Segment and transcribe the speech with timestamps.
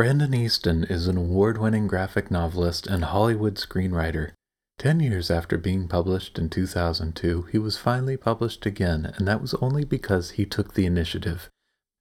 [0.00, 4.30] Brandon Easton is an award winning graphic novelist and Hollywood screenwriter.
[4.78, 9.52] Ten years after being published in 2002, he was finally published again, and that was
[9.60, 11.50] only because he took the initiative.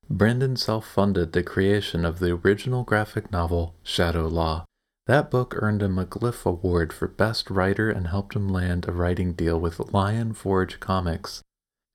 [0.10, 4.64] Brandon self funded the creation of the original graphic novel, Shadowlaw.
[5.08, 8.94] That book earned him a Glyph Award for Best Writer and helped him land a
[8.94, 11.42] writing deal with Lion Forge Comics.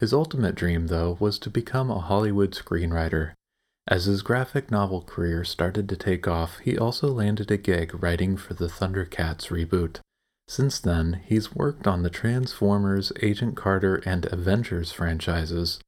[0.01, 3.33] His ultimate dream, though, was to become a Hollywood screenwriter.
[3.87, 8.37] As his graphic novel career started to take off, he also landed a gig writing
[8.37, 10.01] for the Thundercats reboot.
[10.49, 15.81] Since then, he's worked on the Transformers, Agent Carter, and Avengers franchises.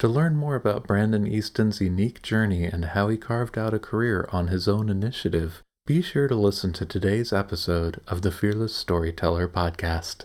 [0.00, 4.28] To learn more about Brandon Easton's unique journey and how he carved out a career
[4.32, 9.46] on his own initiative, be sure to listen to today's episode of the Fearless Storyteller
[9.48, 10.24] podcast.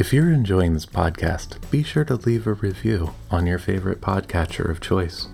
[0.00, 4.66] If you're enjoying this podcast, be sure to leave a review on your favorite podcatcher
[4.66, 5.28] of choice.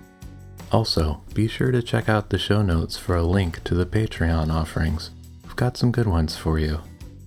[0.73, 4.53] Also, be sure to check out the show notes for a link to the Patreon
[4.53, 5.11] offerings.
[5.45, 6.81] We've got some good ones for you.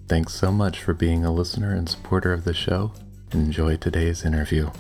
[0.07, 2.93] Thanks so much for being a listener and supporter of the show.
[3.33, 4.71] Enjoy today's interview.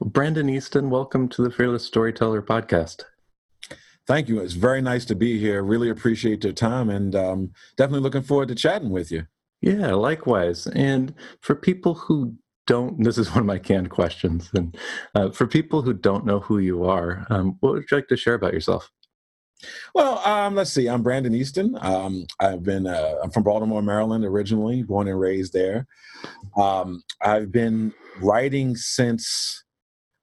[0.00, 3.04] Brandon Easton, welcome to the Fearless Storyteller podcast.
[4.06, 4.40] Thank you.
[4.40, 5.62] It's very nice to be here.
[5.62, 9.26] Really appreciate your time and um, definitely looking forward to chatting with you.
[9.60, 10.66] Yeah, likewise.
[10.68, 12.34] And for people who
[12.66, 14.50] don't, this is one of my canned questions.
[14.54, 14.76] And
[15.14, 18.16] uh, for people who don't know who you are, um, what would you like to
[18.16, 18.90] share about yourself?
[19.94, 20.86] Well, um, let's see.
[20.86, 21.76] I'm Brandon Easton.
[21.80, 25.86] Um, I've been uh, I'm from Baltimore, Maryland, originally born and raised there.
[26.56, 29.64] Um, I've been writing since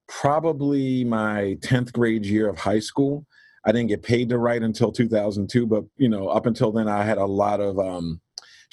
[0.08, 3.26] probably my 10th grade year of high school.
[3.66, 7.04] I didn't get paid to write until 2002, but you know, up until then, I
[7.04, 8.22] had a lot of um,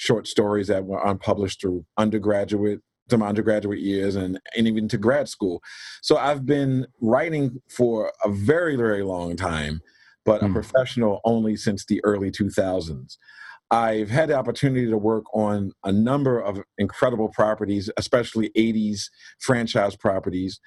[0.01, 4.97] short stories that were unpublished through undergraduate to my undergraduate years and, and even to
[4.97, 5.61] grad school.
[6.01, 9.81] So I've been writing for a very, very long time,
[10.25, 10.45] but mm.
[10.45, 10.53] a hmm.
[10.53, 13.17] professional only since the early 2000s.
[13.69, 19.03] I've had the opportunity to work on a number of incredible properties, especially 80s
[19.39, 20.59] franchise properties.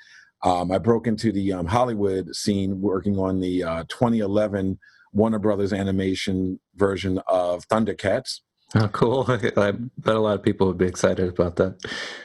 [0.44, 4.78] Um, I broke into the um, Hollywood scene working on the uh, 2011
[5.12, 8.40] Warner Brothers animation version of Thundercats.
[8.80, 9.24] Oh, cool!
[9.28, 9.38] I
[9.98, 11.76] bet a lot of people would be excited about that.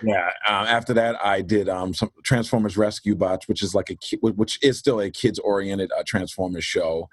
[0.01, 0.29] Yeah.
[0.47, 4.57] Um, after that, I did um, some Transformers Rescue Bots, which is like a which
[4.63, 7.07] is still a kids-oriented uh, Transformers show.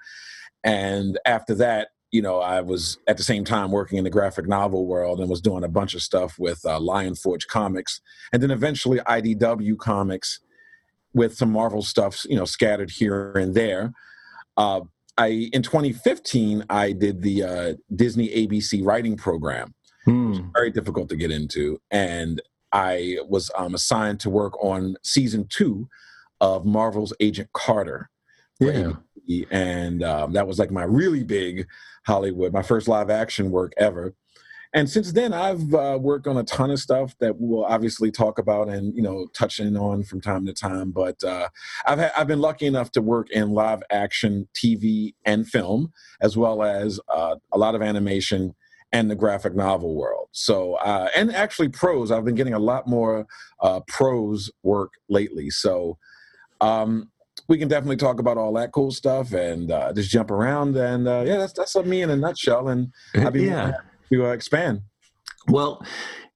[0.63, 4.47] And after that, you know, I was at the same time working in the graphic
[4.47, 8.01] novel world and was doing a bunch of stuff with uh, Lion Forge Comics,
[8.33, 10.39] and then eventually IDW Comics
[11.13, 13.93] with some Marvel stuff, you know, scattered here and there.
[14.55, 14.81] Uh,
[15.17, 19.73] I in 2015 I did the uh, Disney ABC writing program.
[20.05, 20.51] Hmm.
[20.53, 22.41] very difficult to get into, and
[22.71, 25.89] I was um, assigned to work on season two
[26.39, 28.09] of Marvel's Agent Carter.
[28.59, 28.93] Yeah,
[29.29, 31.67] ABC, and um, that was like my really big
[32.05, 34.13] Hollywood, my first live action work ever
[34.73, 38.37] and since then i've uh, worked on a ton of stuff that we'll obviously talk
[38.39, 41.47] about and you know touch in on from time to time but uh,
[41.85, 45.91] i've had, i've been lucky enough to work in live action tv and film
[46.21, 48.53] as well as uh, a lot of animation
[48.93, 50.29] and the graphic novel world.
[50.31, 52.09] So uh, and actually prose.
[52.09, 53.27] I've been getting a lot more
[53.61, 55.49] uh, prose work lately.
[55.49, 55.97] So
[56.61, 57.11] um,
[57.49, 61.05] we can definitely talk about all that cool stuff and uh, just jump around and
[61.05, 63.73] yeah that's that's me in a nutshell and i'd be yeah
[64.11, 64.81] to uh, expand?
[65.47, 65.85] Well,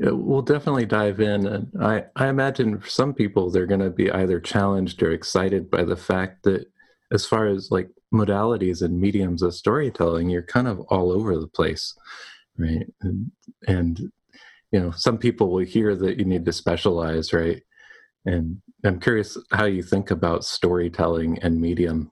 [0.05, 1.45] uh, we'll definitely dive in.
[1.45, 5.69] And I, I imagine for some people, they're going to be either challenged or excited
[5.69, 6.65] by the fact that,
[7.11, 11.47] as far as like modalities and mediums of storytelling, you're kind of all over the
[11.47, 11.93] place,
[12.57, 12.87] right?
[13.01, 13.31] And,
[13.67, 13.99] and
[14.71, 17.61] you know, some people will hear that you need to specialize, right?
[18.25, 22.11] And I'm curious how you think about storytelling and medium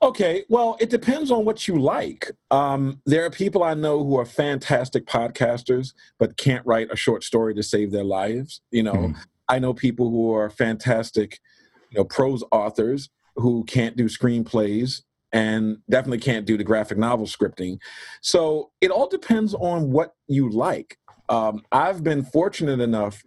[0.00, 2.30] Okay, well, it depends on what you like.
[2.50, 7.24] Um, there are people I know who are fantastic podcasters, but can't write a short
[7.24, 8.60] story to save their lives.
[8.70, 9.16] You know, mm.
[9.48, 11.40] I know people who are fantastic,
[11.90, 15.02] you know, prose authors who can't do screenplays
[15.32, 17.78] and definitely can't do the graphic novel scripting.
[18.20, 20.98] So it all depends on what you like.
[21.28, 23.22] Um, I've been fortunate enough,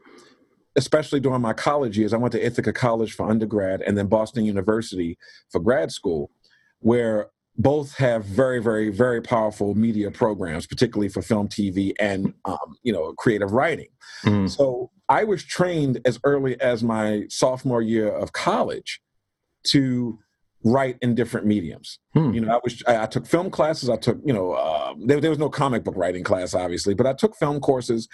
[0.76, 2.14] especially during my college years.
[2.14, 5.18] I went to Ithaca College for undergrad and then Boston University
[5.50, 6.32] for grad school,
[6.80, 7.28] where
[7.58, 12.92] both have very, very, very powerful media programs, particularly for film, TV, and um, you
[12.92, 13.88] know, creative writing.
[14.24, 14.50] Mm.
[14.50, 19.02] So I was trained as early as my sophomore year of college
[19.68, 20.20] to
[20.66, 22.00] write in different mediums.
[22.14, 22.34] Hmm.
[22.34, 23.88] You know, I was I, I, took film classes.
[23.88, 27.06] I took you know uh, there, there was no comic book writing class obviously, but
[27.06, 28.10] I took film courses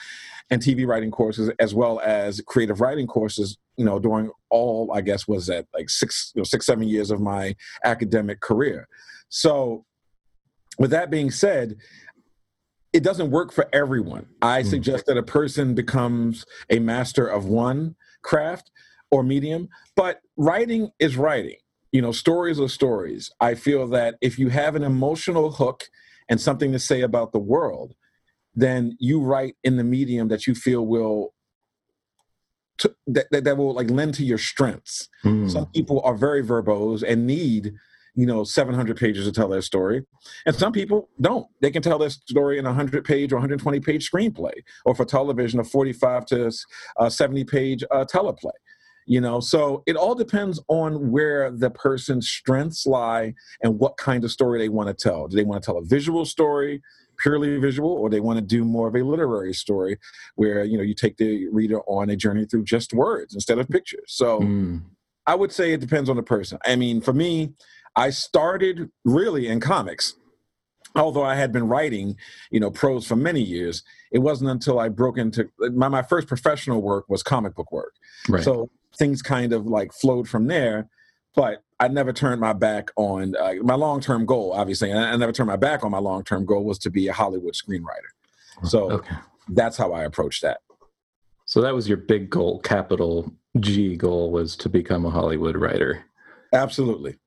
[0.51, 3.57] and TV writing courses as well as creative writing courses.
[3.77, 7.09] You know, during all I guess was that like six you know six seven years
[7.09, 7.55] of my
[7.85, 8.87] academic career.
[9.29, 9.85] So,
[10.77, 11.77] with that being said.
[12.93, 14.25] It doesn't work for everyone.
[14.41, 14.67] I hmm.
[14.67, 18.69] suggest that a person becomes a master of one craft
[19.11, 21.55] or medium, but writing is writing
[21.91, 23.31] you know, stories are stories.
[23.39, 25.89] I feel that if you have an emotional hook
[26.29, 27.95] and something to say about the world,
[28.55, 31.33] then you write in the medium that you feel will
[32.79, 35.09] to, that, that, that will like lend to your strengths.
[35.23, 35.51] Mm.
[35.51, 37.73] Some people are very verbose and need
[38.15, 40.03] you know 700 pages to tell their story
[40.45, 43.79] and some people don't they can tell their story in a 100 page or 120
[43.79, 44.51] page screenplay
[44.85, 46.51] or for television a 45 to
[46.97, 48.51] uh, 70 page uh, teleplay
[49.11, 54.23] you know so it all depends on where the person's strengths lie and what kind
[54.23, 56.81] of story they want to tell do they want to tell a visual story
[57.17, 59.97] purely visual or they want to do more of a literary story
[60.35, 63.67] where you know you take the reader on a journey through just words instead of
[63.67, 64.81] pictures so mm.
[65.27, 67.51] i would say it depends on the person i mean for me
[67.97, 70.15] i started really in comics
[70.93, 72.17] although I had been writing,
[72.49, 73.81] you know, prose for many years,
[74.11, 77.93] it wasn't until I broke into my, my first professional work was comic book work.
[78.27, 78.43] Right.
[78.43, 80.89] So things kind of like flowed from there.
[81.35, 84.91] But I never turned my back on uh, my long term goal, obviously.
[84.91, 87.13] And I, never turned my back on my long term goal was to be a
[87.13, 88.67] Hollywood screenwriter.
[88.67, 89.15] So okay.
[89.49, 90.61] that's how I approached that.
[91.45, 96.05] So that was your big goal, capital G goal was to become a Hollywood writer.
[96.53, 97.17] Absolutely.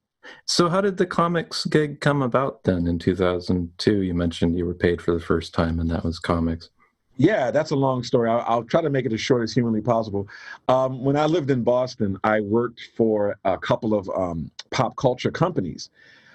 [0.47, 4.03] So how did the comics gig come about then in 2002?
[4.03, 6.71] You mentioned you were paid for the first time and that was comics.
[7.17, 8.29] Yeah, that's a long story.
[8.29, 10.29] I'll, I'll, try to make it as short as humanly possible.
[10.69, 15.31] Um, when I lived in Boston, I worked for a couple of um, pop culture
[15.31, 15.91] companies.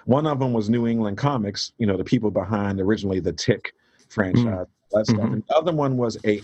[0.06, 3.74] One of them was New England Comics, you know, the people behind originally the Tick
[4.08, 4.46] franchise.
[4.46, 4.68] Mm.
[4.92, 5.20] That stuff.
[5.20, 5.34] Mm-hmm.
[5.34, 6.42] And the other one was a,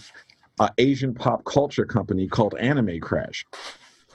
[0.59, 3.45] a Asian pop culture company called Anime Crash.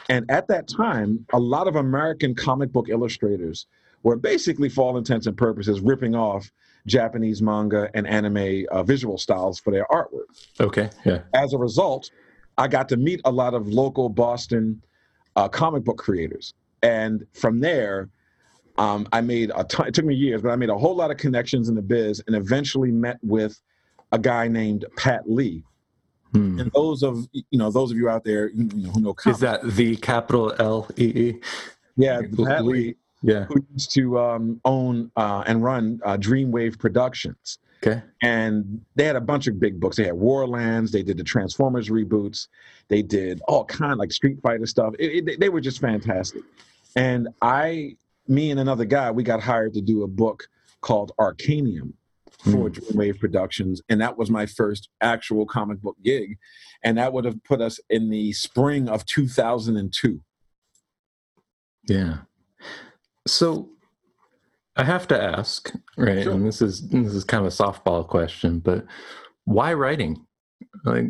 [0.08, 3.66] And at that time, a lot of American comic book illustrators
[4.02, 6.50] were basically, for all intents and purposes, ripping off
[6.86, 10.26] Japanese manga and anime uh, visual styles for their artwork.
[10.60, 11.20] Okay, yeah.
[11.34, 12.10] As a result,
[12.58, 14.82] I got to meet a lot of local Boston
[15.36, 18.08] uh, comic book creators, and from there,
[18.78, 19.88] um, I made a ton.
[19.88, 22.22] It took me years, but I made a whole lot of connections in the biz,
[22.26, 23.60] and eventually met with
[24.12, 25.62] a guy named Pat Lee.
[26.32, 26.60] Hmm.
[26.60, 29.38] And those of you know, those of you out there you know, who know comics,
[29.38, 31.40] is that the capital L E E?
[31.96, 33.44] Yeah, Pat Lee yeah.
[33.44, 37.58] who used to um, own uh, and run uh, Dreamwave Productions.
[37.82, 38.02] Okay.
[38.22, 39.96] And they had a bunch of big books.
[39.96, 40.92] They had Warlands.
[40.92, 42.48] They did the Transformers reboots.
[42.88, 44.94] They did all kind of like Street Fighter stuff.
[44.98, 46.42] It, it, they were just fantastic.
[46.96, 47.96] And I,
[48.28, 50.46] me and another guy, we got hired to do a book
[50.82, 51.94] called Arkanium
[52.44, 52.70] for mm.
[52.70, 56.38] Dreamwave Productions, and that was my first actual comic book gig,
[56.82, 60.20] and that would have put us in the spring of 2002.
[61.86, 62.18] Yeah.
[63.30, 63.68] So
[64.76, 66.22] I have to ask, right?
[66.22, 66.32] Sure.
[66.32, 68.84] And this is this is kind of a softball question, but
[69.44, 70.24] why writing?
[70.84, 71.06] Like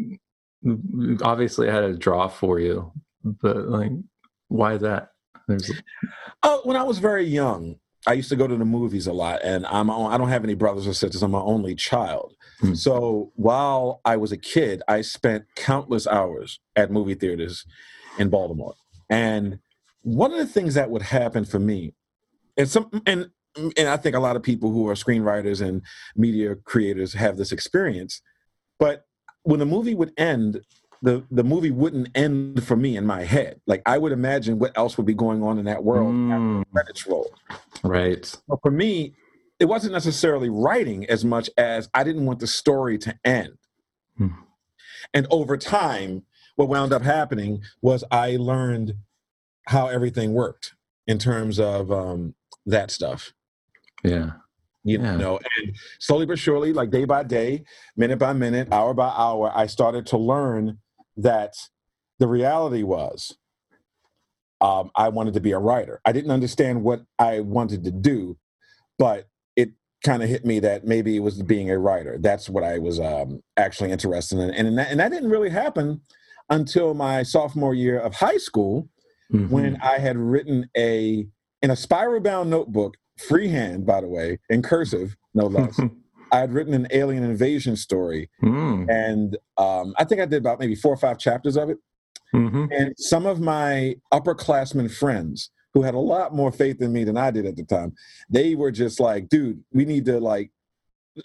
[1.23, 2.93] obviously I had a draw for you,
[3.25, 3.93] but like
[4.49, 5.11] why that?
[5.49, 5.71] There's
[6.43, 9.41] Oh, when I was very young, I used to go to the movies a lot,
[9.43, 11.23] and I'm I don't have any brothers or sisters.
[11.23, 12.35] I'm my only child.
[12.61, 12.75] Hmm.
[12.75, 17.65] So while I was a kid, I spent countless hours at movie theaters
[18.19, 18.75] in Baltimore.
[19.09, 19.59] And
[20.03, 21.95] one of the things that would happen for me
[22.61, 23.31] and some and
[23.77, 25.83] and I think a lot of people who are screenwriters and
[26.15, 28.23] media creators have this experience.
[28.79, 29.07] But
[29.43, 30.61] when the movie would end,
[31.03, 33.61] the the movie wouldn't end for me in my head.
[33.67, 36.65] Like I would imagine what else would be going on in that world mm.
[36.73, 37.35] credits roll.
[37.83, 38.33] Right.
[38.47, 39.15] But for me,
[39.59, 43.57] it wasn't necessarily writing as much as I didn't want the story to end.
[44.19, 44.37] Mm.
[45.15, 46.23] And over time,
[46.57, 48.95] what wound up happening was I learned
[49.67, 50.75] how everything worked
[51.07, 52.35] in terms of um,
[52.67, 53.33] that stuff.
[54.05, 54.33] Yeah.
[54.83, 55.17] You yeah.
[55.17, 57.65] know, and slowly but surely, like day by day,
[57.97, 60.79] minute by minute, hour by hour, I started to learn
[61.19, 61.53] that
[62.19, 63.37] the reality was
[64.61, 66.01] um, I wanted to be a writer.
[66.05, 68.37] I didn't understand what I wanted to do,
[68.99, 69.27] but
[69.57, 69.71] it
[70.05, 72.19] kind of hit me that maybe it was being a writer.
[72.21, 75.51] That's what I was um, actually interested in, and and that, and that didn't really
[75.51, 76.03] happen
[76.51, 78.89] until my sophomore year of high school,
[79.33, 79.49] mm-hmm.
[79.49, 81.27] when I had written a
[81.63, 85.79] in a spiral bound notebook, freehand, by the way, in cursive, no less.
[86.33, 88.89] I had written an alien invasion story, mm.
[88.89, 91.79] and um, I think I did about maybe four or five chapters of it.
[92.35, 92.67] Mm-hmm.
[92.71, 97.17] And some of my upperclassmen friends who had a lot more faith in me than
[97.17, 97.95] I did at the time,
[98.29, 100.51] they were just like, "Dude, we need to like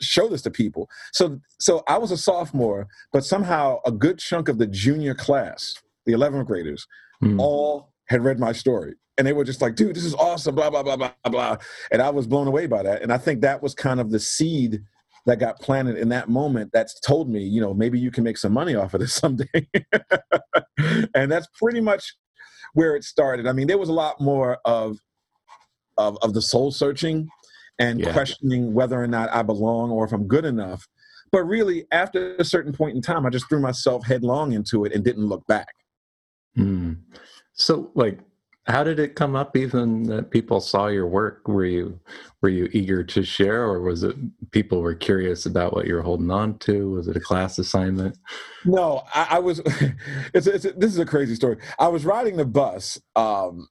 [0.01, 4.49] show this to people." So, so I was a sophomore, but somehow a good chunk
[4.49, 5.75] of the junior class,
[6.05, 6.87] the 11th graders,
[7.23, 7.39] mm.
[7.39, 10.69] all had read my story and they were just like, dude, this is awesome, blah,
[10.69, 11.57] blah, blah, blah, blah.
[11.91, 13.01] And I was blown away by that.
[13.01, 14.81] And I think that was kind of the seed
[15.25, 18.37] that got planted in that moment that's told me, you know, maybe you can make
[18.37, 19.67] some money off of this someday.
[21.15, 22.13] and that's pretty much
[22.73, 23.47] where it started.
[23.47, 24.97] I mean, there was a lot more of
[25.97, 27.25] of, of the soul searching
[27.79, 28.11] and yeah.
[28.11, 30.85] questioning whether or not I belong or if I'm good enough.
[31.31, 34.91] But really, after a certain point in time, I just threw myself headlong into it
[34.93, 35.73] and didn't look back.
[36.57, 36.97] Mm.
[37.55, 38.19] So, like,
[38.67, 41.99] how did it come up even that people saw your work were you
[42.41, 44.15] were you eager to share or was it
[44.51, 48.17] people were curious about what you're holding on to was it a class assignment
[48.65, 49.59] no i, I was
[50.33, 53.67] it's, it's, this is a crazy story i was riding the bus um,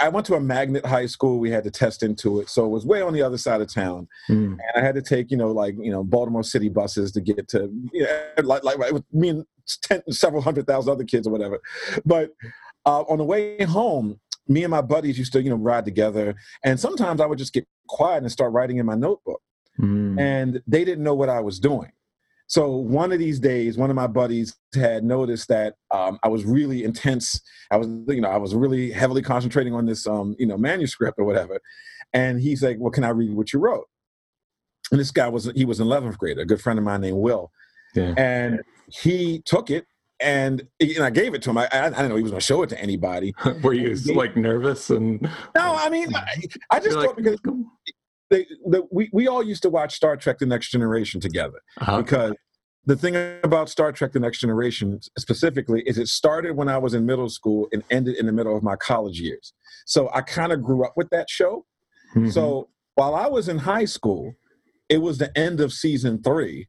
[0.00, 1.40] I went to a magnet high school.
[1.40, 3.72] We had to test into it, so it was way on the other side of
[3.72, 4.52] town, mm.
[4.52, 7.48] and I had to take you know like you know Baltimore City buses to get
[7.48, 9.44] to you know, like like with me and
[9.82, 11.60] ten, several hundred thousand other kids or whatever.
[12.06, 12.30] But
[12.88, 14.18] uh, on the way home,
[14.48, 16.34] me and my buddies used to, you know, ride together.
[16.64, 19.42] And sometimes I would just get quiet and start writing in my notebook.
[19.78, 20.18] Mm.
[20.18, 21.92] And they didn't know what I was doing.
[22.46, 26.46] So one of these days, one of my buddies had noticed that um, I was
[26.46, 27.42] really intense.
[27.70, 31.18] I was, you know, I was really heavily concentrating on this, um, you know, manuscript
[31.18, 31.60] or whatever.
[32.14, 33.84] And he's like, "Well, can I read what you wrote?"
[34.90, 37.18] And this guy was he was an 11th grader, a good friend of mine named
[37.18, 37.52] Will.
[37.94, 38.14] Yeah.
[38.16, 39.84] And he took it
[40.20, 41.58] and, and I gave it to him.
[41.58, 43.34] I, I, didn't know he was going to show it to anybody.
[43.62, 45.22] Were you like nervous and?
[45.22, 47.40] No, I mean, I, I just thought like, because
[48.30, 52.02] they, the, we we all used to watch Star Trek: The Next Generation together uh-huh.
[52.02, 52.34] because
[52.84, 56.94] the thing about Star Trek: The Next Generation specifically is it started when I was
[56.94, 59.52] in middle school and ended in the middle of my college years.
[59.86, 61.64] So I kind of grew up with that show.
[62.14, 62.30] Mm-hmm.
[62.30, 64.34] So while I was in high school,
[64.88, 66.68] it was the end of season three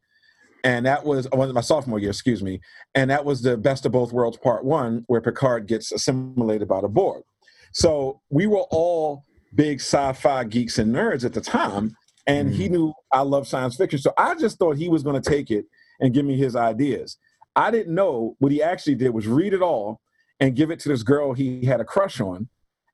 [0.64, 2.62] and that was my sophomore year, excuse me,
[2.96, 6.82] and that was the best of both worlds part one, where Picard gets assimilated by
[6.82, 7.24] the Borg.
[7.72, 9.26] So we were all
[9.56, 11.96] big sci-fi geeks and nerds at the time,
[12.28, 12.54] and mm.
[12.54, 14.00] he knew I love science fiction.
[14.00, 15.66] So I just thought he was going to take it
[16.00, 17.18] and give me his ideas.
[17.56, 20.02] I didn't know what he actually did was read it all
[20.40, 22.48] and give it to this girl he had a crush on.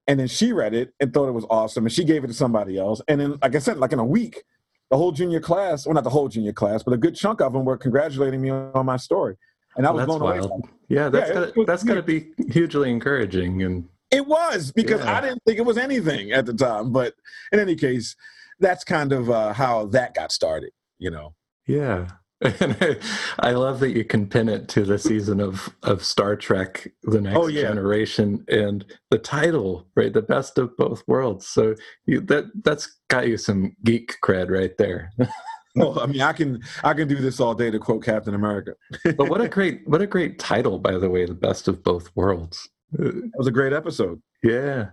[0.07, 2.33] And then she read it and thought it was awesome, and she gave it to
[2.33, 3.01] somebody else.
[3.07, 4.43] And then, like I said, like in a week,
[4.91, 7.53] the whole junior class, well, not the whole junior class, but a good chunk of
[7.53, 9.35] them were congratulating me on my story.
[9.77, 10.61] And I was that's blown away.
[10.87, 13.63] Yeah, that's yeah, gotta, that's got to be hugely encouraging.
[13.63, 15.17] And it was because yeah.
[15.17, 16.91] I didn't think it was anything at the time.
[16.91, 17.15] But
[17.51, 18.15] in any case,
[18.59, 20.71] that's kind of uh, how that got started.
[20.97, 21.33] You know.
[21.67, 22.07] Yeah.
[22.41, 22.97] And I,
[23.39, 27.21] I, love that you can pin it to the season of, of Star Trek: The
[27.21, 27.61] Next oh, yeah.
[27.61, 30.11] Generation and the title, right?
[30.11, 31.47] The best of both worlds.
[31.47, 31.75] So
[32.05, 35.11] you, that that's got you some geek cred right there.
[35.75, 38.73] well, I mean, I can I can do this all day to quote Captain America.
[39.15, 42.11] but what a great what a great title, by the way, the best of both
[42.15, 42.67] worlds.
[42.99, 44.21] It was a great episode.
[44.43, 44.89] Yeah.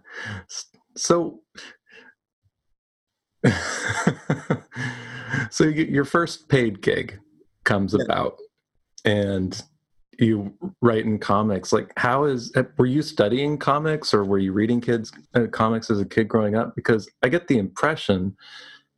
[0.96, 1.40] So.
[5.50, 7.18] so you your first paid gig
[7.64, 8.04] comes yeah.
[8.04, 8.38] about
[9.04, 9.62] and
[10.18, 14.52] you write in comics like how is uh, were you studying comics or were you
[14.52, 18.36] reading kids uh, comics as a kid growing up because i get the impression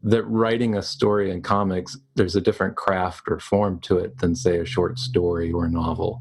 [0.02, 4.34] that writing a story in comics there's a different craft or form to it than
[4.34, 6.20] say a short story or a novel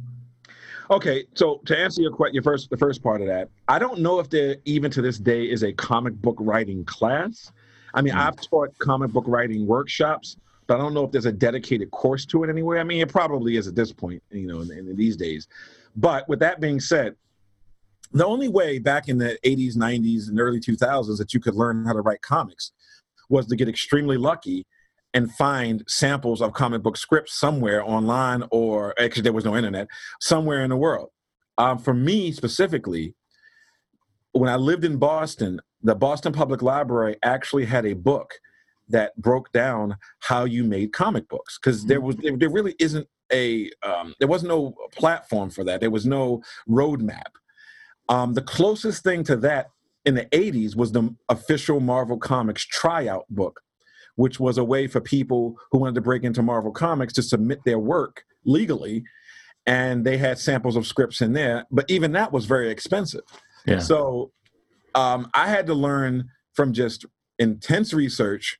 [0.92, 4.00] okay so to answer your question your first the first part of that i don't
[4.00, 7.52] know if there even to this day is a comic book writing class
[7.96, 8.20] i mean mm.
[8.20, 12.26] i've taught comic book writing workshops but I don't know if there's a dedicated course
[12.28, 12.80] to it anywhere.
[12.80, 15.48] I mean, it probably is at this point, you know, in, in these days.
[15.96, 17.16] But with that being said,
[18.12, 21.86] the only way back in the 80s, 90s, and early 2000s that you could learn
[21.86, 22.72] how to write comics
[23.30, 24.66] was to get extremely lucky
[25.14, 29.88] and find samples of comic book scripts somewhere online or actually there was no internet
[30.20, 31.10] somewhere in the world.
[31.58, 33.14] Um, for me specifically,
[34.32, 38.34] when I lived in Boston, the Boston Public Library actually had a book
[38.90, 43.08] that broke down how you made comic books because there was there, there, really isn't
[43.32, 47.32] a um, there was no platform for that there was no roadmap
[48.10, 49.68] Um, the closest thing to that
[50.06, 53.62] in the 80s was the official Marvel Comics tryout book,
[54.16, 57.64] which was a way for people who wanted to break into Marvel Comics to submit
[57.64, 59.04] their work legally.
[59.66, 63.22] And they had samples of scripts in there, but even that was very expensive.
[63.66, 63.80] Yeah.
[63.80, 64.32] So
[64.94, 67.06] um, I had to learn from just
[67.40, 68.60] intense research,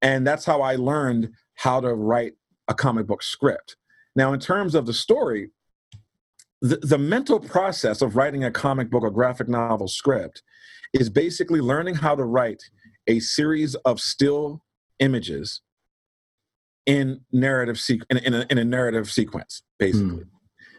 [0.00, 2.34] And that's how I learned how to write
[2.68, 3.76] a comic book script.
[4.14, 5.50] Now, in terms of the story,
[6.62, 10.42] the, the mental process of writing a comic book or graphic novel script
[10.92, 12.62] is basically learning how to write
[13.08, 14.62] a series of still
[15.00, 15.60] images
[16.86, 20.22] in narrative sequ- in, in, a, in a narrative sequence basically.
[20.22, 20.28] Hmm.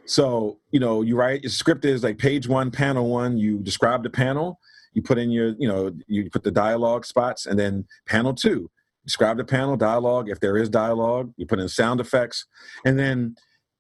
[0.06, 4.04] So you know you write your script is like page one panel one you describe
[4.04, 4.60] the panel
[4.94, 8.70] you put in your you know you put the dialogue spots and then panel two
[9.06, 12.46] describe the panel dialogue if there is dialogue you put in sound effects
[12.86, 13.36] and then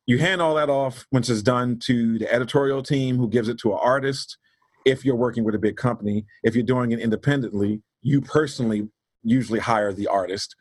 [0.05, 3.57] you hand all that off once it's done to the editorial team who gives it
[3.60, 4.38] to an artist
[4.86, 8.89] if you're working with a big company if you're doing it independently you personally
[9.24, 10.55] usually hire the artist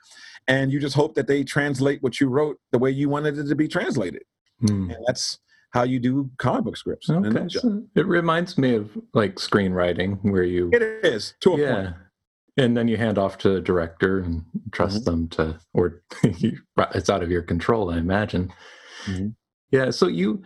[0.48, 3.48] and you just hope that they translate what you wrote the way you wanted it
[3.48, 4.22] to be translated
[4.60, 4.90] Hmm.
[4.92, 5.40] and that's
[5.72, 7.48] how you do comic book scripts Okay.
[7.48, 11.74] So it reminds me of like screenwriting where you it is to a yeah.
[11.74, 11.94] point
[12.58, 15.04] And then you hand off to the director and trust Mhm.
[15.06, 16.02] them to, or
[16.94, 18.52] it's out of your control, I imagine.
[19.06, 19.34] Mhm.
[19.72, 19.90] Yeah.
[19.90, 20.42] So you,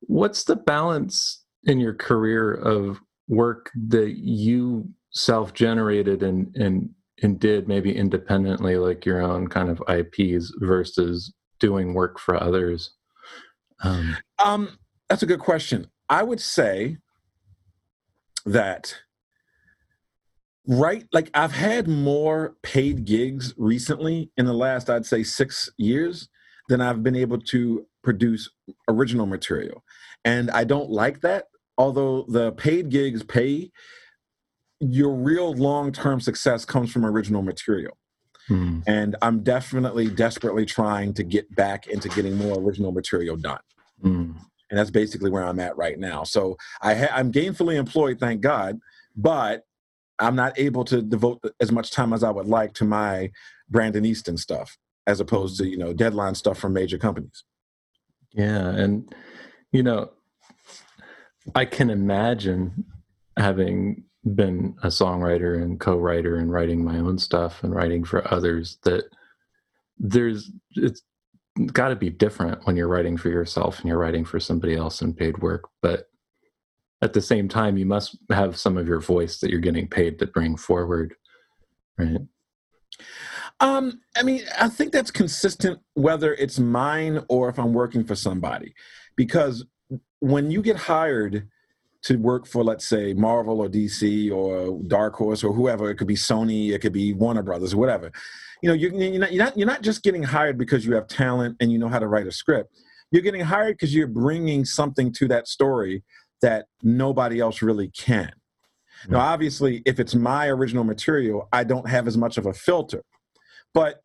[0.00, 6.90] what's the balance in your career of work that you self-generated and and
[7.22, 12.92] and did maybe independently, like your own kind of IPs, versus doing work for others?
[13.82, 14.78] Um, Um,
[15.08, 15.88] that's a good question.
[16.08, 16.96] I would say
[18.46, 18.94] that
[20.66, 26.28] right like I've had more paid gigs recently in the last I'd say 6 years
[26.68, 28.50] than I've been able to produce
[28.88, 29.82] original material.
[30.24, 31.44] And I don't like that
[31.80, 33.70] although the paid gigs pay
[34.80, 37.96] your real long-term success comes from original material
[38.48, 38.80] hmm.
[38.86, 43.60] and I'm definitely desperately trying to get back into getting more original material done
[44.02, 44.32] Hmm.
[44.70, 46.24] and that's basically where I'm at right now.
[46.24, 48.78] So I ha- I'm gainfully employed, thank God,
[49.14, 49.64] but
[50.18, 53.30] I'm not able to devote as much time as I would like to my
[53.68, 57.44] Brandon Easton stuff, as opposed to you know deadline stuff from major companies.
[58.32, 59.12] Yeah, and
[59.72, 60.10] you know,
[61.54, 62.84] I can imagine
[63.36, 68.78] having been a songwriter and co-writer and writing my own stuff and writing for others
[68.84, 69.04] that
[69.98, 71.02] there's it's
[71.72, 75.02] got to be different when you're writing for yourself and you're writing for somebody else
[75.02, 76.08] in paid work, but
[77.02, 80.18] at the same time you must have some of your voice that you're getting paid
[80.18, 81.14] to bring forward,
[81.98, 82.20] right?
[83.60, 88.14] Um, I mean, I think that's consistent whether it's mine or if I'm working for
[88.14, 88.74] somebody,
[89.16, 89.64] because
[90.20, 91.48] when you get hired
[92.02, 96.06] to work for, let's say, Marvel or DC or Dark Horse or whoever, it could
[96.06, 98.10] be Sony, it could be Warner Brothers, whatever.
[98.62, 101.06] You know, you're, you're not you're not you're not just getting hired because you have
[101.06, 102.74] talent and you know how to write a script.
[103.10, 106.02] You're getting hired because you're bringing something to that story
[106.40, 108.32] that nobody else really can.
[109.08, 113.02] Now, obviously, if it's my original material, I don't have as much of a filter.
[113.74, 114.00] But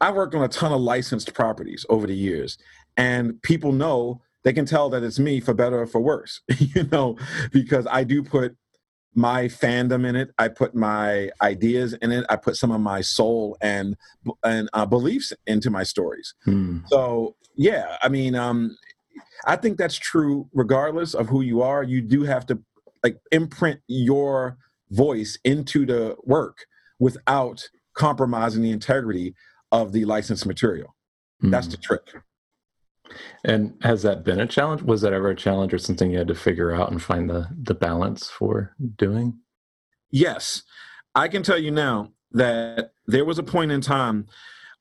[0.00, 2.58] I've worked on a ton of licensed properties over the years,
[2.96, 6.84] and people know they can tell that it's me for better or for worse, you
[6.84, 7.16] know,
[7.52, 8.56] because I do put
[9.14, 10.30] my fandom in it.
[10.38, 12.24] I put my ideas in it.
[12.28, 13.96] I put some of my soul and
[14.44, 16.34] and uh, beliefs into my stories.
[16.44, 16.78] Hmm.
[16.86, 18.76] So yeah, I mean, um,
[19.46, 21.82] I think that's true regardless of who you are.
[21.82, 22.62] You do have to
[23.02, 24.58] like imprint your
[24.90, 26.66] voice into the work
[26.98, 27.68] without
[28.00, 29.34] compromising the integrity
[29.70, 30.96] of the licensed material.
[31.40, 31.72] That's Hmm.
[31.72, 32.06] the trick.
[33.44, 34.82] And has that been a challenge?
[34.82, 37.48] Was that ever a challenge or something you had to figure out and find the
[37.62, 39.38] the balance for doing?
[40.10, 40.62] Yes,
[41.14, 44.26] I can tell you now that there was a point in time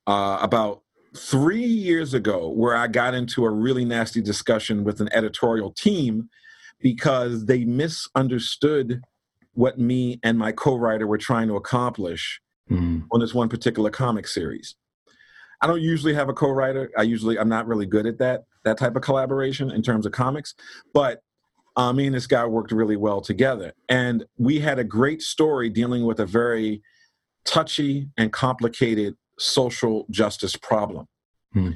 [0.08, 0.84] uh, about
[1.16, 6.30] three years ago where I got into a really nasty discussion with an editorial team
[6.80, 9.02] because they misunderstood
[9.54, 13.04] what me and my co-writer were trying to accomplish mm.
[13.12, 14.76] on this one particular comic series.
[15.62, 16.90] I don't usually have a co-writer.
[16.98, 20.12] I usually I'm not really good at that that type of collaboration in terms of
[20.12, 20.54] comics,
[20.94, 21.22] but
[21.76, 25.70] uh, me and this guy worked really well together, and we had a great story
[25.70, 26.82] dealing with a very
[27.46, 31.08] touchy and complicated social justice problem.
[31.54, 31.72] Hmm.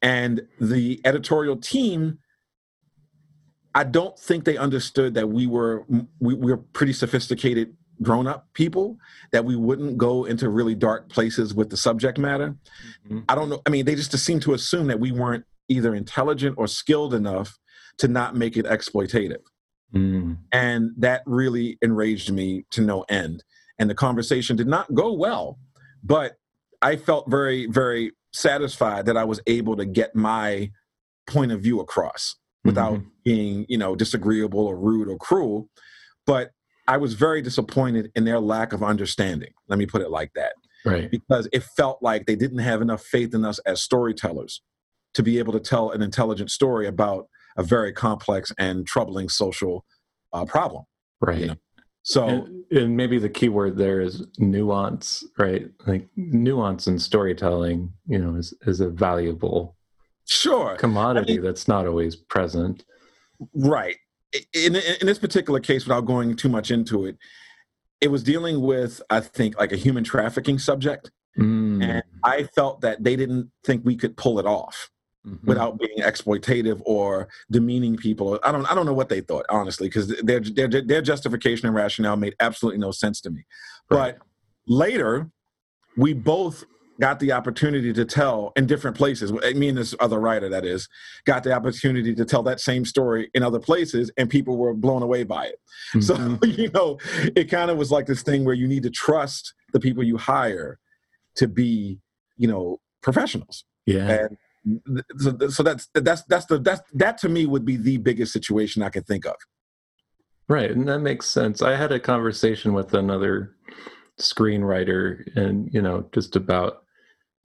[0.00, 2.18] And the editorial team,
[3.74, 8.48] I don't think they understood that we were we, we were pretty sophisticated grown up
[8.54, 8.96] people
[9.32, 12.56] that we wouldn't go into really dark places with the subject matter.
[13.06, 13.20] Mm-hmm.
[13.28, 13.60] I don't know.
[13.66, 17.58] I mean, they just seem to assume that we weren't either intelligent or skilled enough
[17.98, 19.42] to not make it exploitative.
[19.94, 20.38] Mm.
[20.52, 23.44] And that really enraged me to no end.
[23.78, 25.58] And the conversation did not go well,
[26.02, 26.36] but
[26.82, 30.70] I felt very, very satisfied that I was able to get my
[31.26, 33.08] point of view across without mm-hmm.
[33.24, 35.68] being, you know, disagreeable or rude or cruel.
[36.26, 36.50] But
[36.88, 39.50] I was very disappointed in their lack of understanding.
[39.68, 40.54] Let me put it like that.
[40.84, 41.10] Right.
[41.10, 44.62] Because it felt like they didn't have enough faith in us as storytellers
[45.14, 49.84] to be able to tell an intelligent story about a very complex and troubling social
[50.32, 50.84] uh, problem.
[51.20, 51.38] Right.
[51.38, 51.56] You know?
[52.02, 55.68] So, and, and, maybe the key word there is nuance, right?
[55.86, 59.76] Like nuance in storytelling, you know, is is a valuable
[60.26, 62.84] sure commodity I mean, that's not always present.
[63.52, 63.96] Right.
[64.52, 67.16] In, in this particular case, without going too much into it,
[68.00, 71.10] it was dealing with, I think, like a human trafficking subject.
[71.38, 71.82] Mm.
[71.82, 74.90] And I felt that they didn't think we could pull it off
[75.26, 75.46] mm-hmm.
[75.46, 78.38] without being exploitative or demeaning people.
[78.44, 81.74] I don't I don't know what they thought honestly because their, their their justification and
[81.74, 83.44] rationale made absolutely no sense to me.
[83.90, 84.16] Right.
[84.16, 84.26] But
[84.66, 85.30] later,
[85.96, 86.64] we both
[87.00, 89.32] got the opportunity to tell in different places.
[89.32, 90.88] Me and this other writer, that is,
[91.24, 95.02] got the opportunity to tell that same story in other places, and people were blown
[95.02, 95.60] away by it.
[95.94, 96.00] Mm-hmm.
[96.02, 96.98] So, you know,
[97.34, 100.18] it kind of was like this thing where you need to trust the people you
[100.18, 100.78] hire
[101.36, 101.98] to be,
[102.36, 103.64] you know, professionals.
[103.86, 104.26] Yeah.
[104.26, 104.36] And
[105.18, 108.82] so, so that's that's that's the that's that to me would be the biggest situation
[108.82, 109.36] I could think of.
[110.48, 111.62] Right, and that makes sense.
[111.62, 113.54] I had a conversation with another
[114.20, 116.84] screenwriter, and you know, just about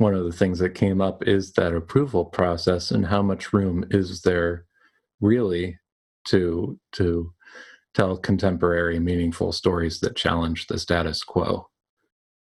[0.04, 3.86] one of the things that came up is that approval process and how much room
[3.90, 4.66] is there
[5.22, 5.80] really
[6.28, 7.34] to to
[7.94, 11.68] tell contemporary meaningful stories that challenge the status quo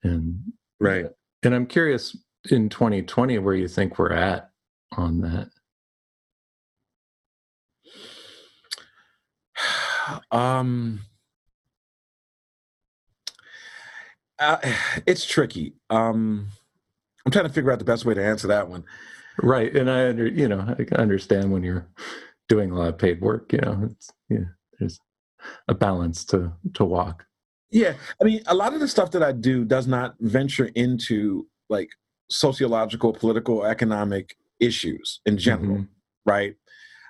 [0.02, 0.38] and
[0.80, 1.06] right
[1.42, 2.16] and i'm curious
[2.50, 4.50] in 2020 where you think we're at
[4.96, 5.48] on that?
[10.30, 11.00] Um,
[14.38, 14.58] uh,
[15.06, 15.72] it's tricky.
[15.88, 16.48] Um,
[17.24, 18.84] I'm trying to figure out the best way to answer that one.
[19.42, 21.88] Right, and I under you know I understand when you're
[22.48, 23.52] doing a lot of paid work.
[23.52, 24.44] You know, it's yeah,
[24.78, 25.00] there's
[25.68, 27.26] a balance to to walk.
[27.70, 31.48] Yeah, I mean, a lot of the stuff that I do does not venture into
[31.68, 31.90] like
[32.30, 36.30] sociological, political, economic issues in general, mm-hmm.
[36.30, 36.54] right?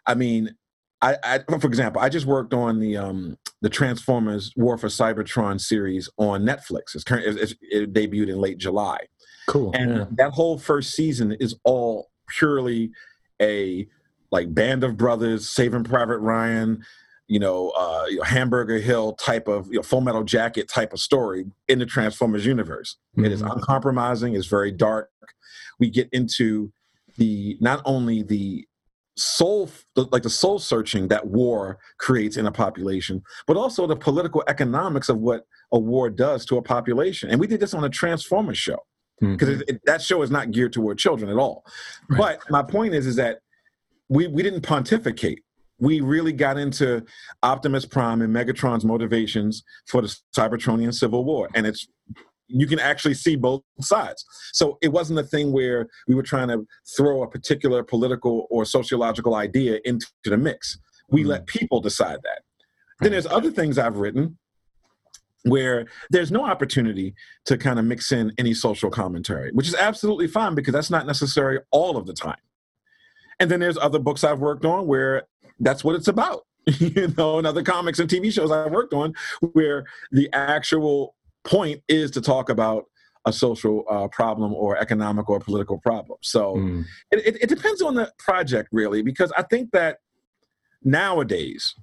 [0.07, 0.55] I mean,
[1.03, 5.61] I, I, for example, I just worked on the um, the Transformers War for Cybertron
[5.61, 6.95] series on Netflix.
[6.95, 9.01] It's, current, it's, it debuted in late July.
[9.47, 9.73] Cool.
[9.75, 10.05] And yeah.
[10.13, 12.91] that whole first season is all purely
[13.41, 13.87] a
[14.31, 16.85] like band of brothers saving Private Ryan,
[17.29, 20.93] you know, uh, you know, Hamburger Hill type of you know, Full Metal Jacket type
[20.93, 22.97] of story in the Transformers universe.
[23.17, 23.27] Mm-hmm.
[23.27, 23.53] It is mm-hmm.
[23.53, 24.35] uncompromising.
[24.35, 25.11] It's very dark.
[25.79, 26.73] We get into
[27.17, 28.67] the not only the
[29.17, 34.43] soul like the soul searching that war creates in a population but also the political
[34.49, 37.89] economics of what a war does to a population and we did this on a
[37.89, 38.79] transformers show
[39.21, 39.77] because mm-hmm.
[39.87, 41.65] that show is not geared toward children at all
[42.11, 42.19] right.
[42.19, 43.39] but my point is is that
[44.09, 45.43] we we didn't pontificate
[45.79, 47.05] we really got into
[47.43, 51.87] optimus prime and megatron's motivations for the cybertronian civil war and it's
[52.49, 54.25] you can actually see both sides.
[54.53, 58.65] So it wasn't a thing where we were trying to throw a particular political or
[58.65, 60.79] sociological idea into the mix.
[61.09, 61.31] We mm-hmm.
[61.31, 62.43] let people decide that.
[63.01, 64.39] Then there's other things I've written
[65.45, 70.27] where there's no opportunity to kind of mix in any social commentary, which is absolutely
[70.27, 72.39] fine because that's not necessary all of the time.
[73.39, 75.25] And then there's other books I've worked on where
[75.61, 76.47] that's what it's about.
[76.79, 79.13] you know, and other comics and TV shows I've worked on
[79.53, 82.87] where the actual point is to talk about
[83.27, 86.19] a social uh, problem or economic or political problem.
[86.23, 86.85] So mm.
[87.11, 89.99] it, it, it depends on the project, really, because I think that
[90.83, 91.75] nowadays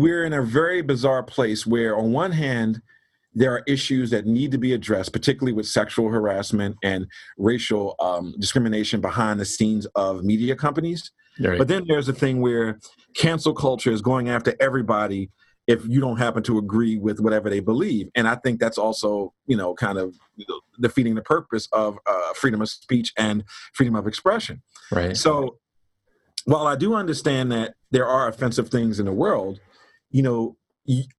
[0.00, 2.82] we're in a very bizarre place where, on one hand,
[3.34, 7.06] there are issues that need to be addressed, particularly with sexual harassment and
[7.38, 11.12] racial um, discrimination behind the scenes of media companies.
[11.38, 11.58] Right.
[11.58, 12.80] But then there's a thing where
[13.14, 15.30] cancel culture is going after everybody
[15.66, 18.08] if you don't happen to agree with whatever they believe.
[18.16, 20.16] And I think that's also, you know, kind of
[20.80, 24.62] defeating the purpose of uh, freedom of speech and freedom of expression.
[24.90, 25.16] Right.
[25.16, 25.58] So
[26.46, 29.60] while I do understand that there are offensive things in the world,
[30.10, 30.56] you know,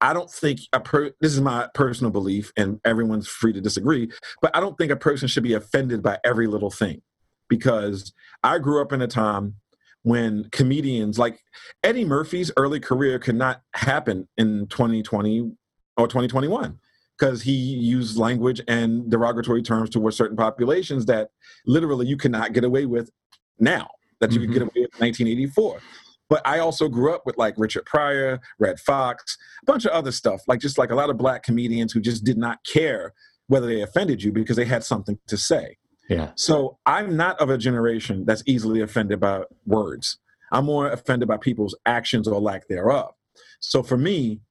[0.02, 4.12] I don't think a per- this is my personal belief, and everyone's free to disagree.
[4.42, 7.02] But I don't think a person should be offended by every little thing,
[7.48, 9.56] because I grew up in a time
[10.04, 11.44] when comedians like
[11.84, 15.52] Eddie Murphy's early career could not happen in 2020
[15.98, 16.80] or 2021
[17.18, 21.30] because he used language and derogatory terms towards certain populations that
[21.68, 23.12] literally you cannot get away with
[23.60, 23.88] now
[24.20, 24.54] that you mm-hmm.
[24.54, 25.80] could get away with 1984
[26.32, 30.12] but i also grew up with like richard pryor Redd Foxx, a bunch of other
[30.12, 33.14] stuff like just like a lot of black comedians who just did not care
[33.48, 35.78] whether they offended you because they had something to say
[36.12, 36.32] yeah.
[36.36, 40.18] So I'm not of a generation that's easily offended by words.
[40.52, 43.14] I'm more offended by people's actions or lack thereof.
[43.62, 44.42] So for me,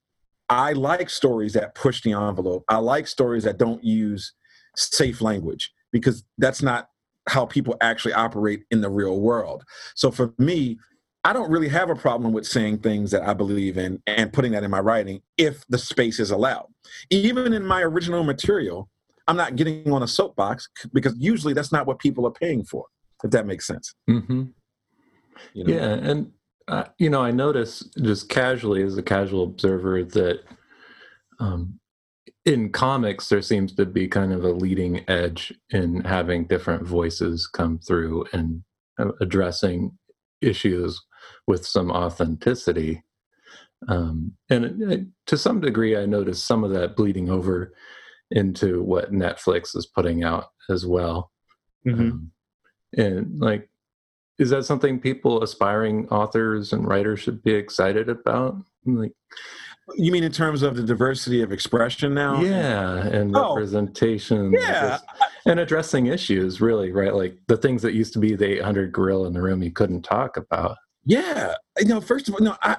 [0.48, 2.64] I like stories that push the envelope.
[2.68, 4.32] I like stories that don't use
[4.74, 6.88] safe language because that's not
[7.28, 9.62] how people actually operate in the real world.
[9.94, 10.78] So for me,
[11.22, 14.52] I don't really have a problem with saying things that I believe in and putting
[14.52, 16.68] that in my writing if the space is allowed.
[17.10, 18.88] Even in my original material,
[19.28, 22.86] I'm not getting on a soapbox because usually that's not what people are paying for.
[23.22, 23.94] If that makes sense.
[24.08, 24.44] Mm-hmm.
[25.52, 25.74] You know?
[25.74, 26.32] Yeah, and
[26.68, 30.40] uh, you know, I notice just casually as a casual observer that
[31.38, 31.80] um,
[32.44, 37.46] in comics there seems to be kind of a leading edge in having different voices
[37.46, 38.62] come through and
[38.98, 39.98] uh, addressing
[40.40, 41.02] issues
[41.46, 43.02] with some authenticity.
[43.88, 47.72] Um, and to some degree, I noticed some of that bleeding over
[48.30, 51.30] into what Netflix is putting out as well.
[51.86, 52.00] Mm-hmm.
[52.00, 52.32] Um,
[52.96, 53.68] and like,
[54.38, 58.56] is that something people, aspiring authors and writers, should be excited about?
[58.86, 59.12] Like,
[59.96, 62.40] you mean in terms of the diversity of expression now?
[62.40, 64.52] Yeah, and oh, representation.
[64.52, 64.98] Yeah.
[65.46, 67.14] And addressing issues, really, right?
[67.14, 70.02] Like the things that used to be the 800 gorilla in the room you couldn't
[70.02, 70.76] talk about.
[71.04, 72.76] Yeah, you know, first of all, no, I,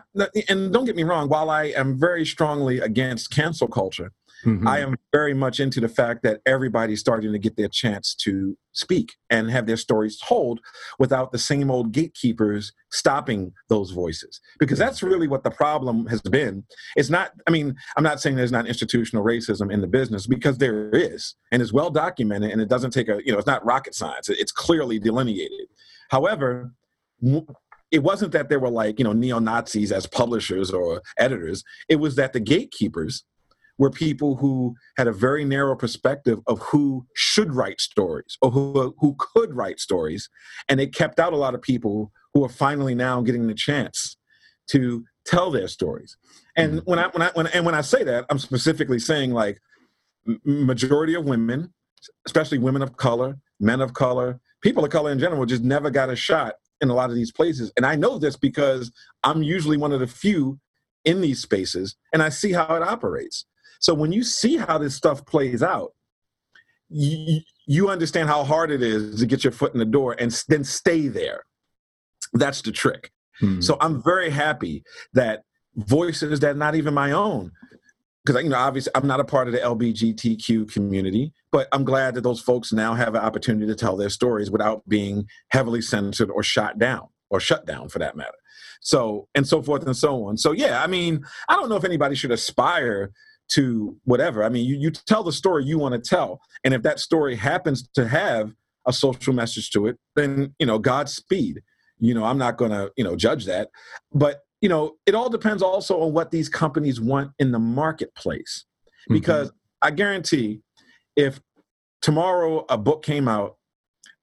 [0.47, 1.27] and don't get me wrong.
[1.27, 4.11] While I am very strongly against cancel culture,
[4.45, 4.67] Mm-hmm.
[4.67, 8.57] I am very much into the fact that everybody's starting to get their chance to
[8.71, 10.61] speak and have their stories told
[10.97, 14.41] without the same old gatekeepers stopping those voices.
[14.59, 16.63] Because that's really what the problem has been.
[16.95, 20.57] It's not, I mean, I'm not saying there's not institutional racism in the business because
[20.57, 23.65] there is, and it's well documented and it doesn't take a, you know, it's not
[23.65, 25.67] rocket science, it's clearly delineated.
[26.09, 26.73] However,
[27.91, 31.63] it wasn't that there were like you know neo Nazis as publishers or editors.
[31.89, 33.23] It was that the gatekeepers
[33.81, 38.93] were people who had a very narrow perspective of who should write stories or who,
[38.99, 40.29] who could write stories.
[40.69, 44.17] And it kept out a lot of people who are finally now getting the chance
[44.69, 46.15] to tell their stories.
[46.55, 46.89] And mm-hmm.
[46.91, 49.59] when I, when I, when, and when I say that, I'm specifically saying like
[50.45, 51.73] majority of women,
[52.27, 56.11] especially women of color, men of color, people of color in general, just never got
[56.11, 57.71] a shot in a lot of these places.
[57.77, 58.91] And I know this because
[59.23, 60.59] I'm usually one of the few
[61.05, 63.45] in these spaces and I see how it operates.
[63.79, 65.93] So when you see how this stuff plays out,
[66.89, 70.31] you, you understand how hard it is to get your foot in the door and
[70.49, 71.43] then stay there.
[72.33, 73.11] That's the trick.
[73.39, 73.61] Hmm.
[73.61, 75.43] So I'm very happy that
[75.75, 77.51] voices that not even my own,
[78.25, 82.15] because you know obviously I'm not a part of the LBGTQ community, but I'm glad
[82.15, 86.29] that those folks now have an opportunity to tell their stories without being heavily censored
[86.29, 88.31] or shot down or shut down for that matter.
[88.81, 90.37] So and so forth and so on.
[90.37, 93.11] So yeah, I mean, I don't know if anybody should aspire
[93.51, 94.43] to whatever.
[94.43, 96.39] I mean, you, you tell the story you want to tell.
[96.63, 98.53] And if that story happens to have
[98.87, 101.61] a social message to it, then, you know, Godspeed.
[101.99, 103.69] You know, I'm not going to, you know, judge that.
[104.11, 108.65] But, you know, it all depends also on what these companies want in the marketplace.
[109.03, 109.15] Mm-hmm.
[109.15, 109.87] Because mm-hmm.
[109.87, 110.61] I guarantee
[111.15, 111.41] if
[112.01, 113.57] tomorrow a book came out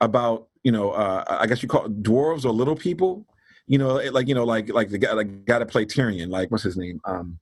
[0.00, 3.26] about, you know, uh, I guess you call it dwarves or little people,
[3.66, 6.50] you know, like, you know, like, like the guy, like, got to play Tyrion, like,
[6.50, 7.00] what's his name?
[7.04, 7.38] Um,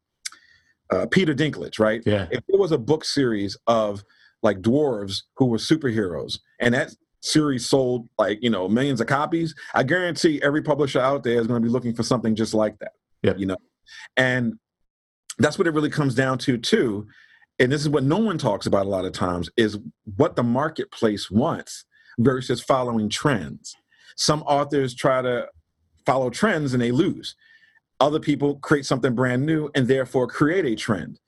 [0.90, 2.02] uh, Peter Dinklage, right?
[2.06, 2.26] Yeah.
[2.30, 4.04] If there was a book series of
[4.42, 6.94] like dwarves who were superheroes, and that
[7.26, 11.46] series sold like you know millions of copies, I guarantee every publisher out there is
[11.46, 12.92] going to be looking for something just like that.
[13.22, 13.34] Yeah.
[13.36, 13.56] You know,
[14.16, 14.54] and
[15.38, 17.06] that's what it really comes down to too.
[17.58, 19.78] And this is what no one talks about a lot of times is
[20.16, 21.84] what the marketplace wants
[22.18, 23.74] versus following trends.
[24.16, 25.48] Some authors try to
[26.04, 27.34] follow trends and they lose
[27.98, 31.18] other people create something brand new and therefore create a trend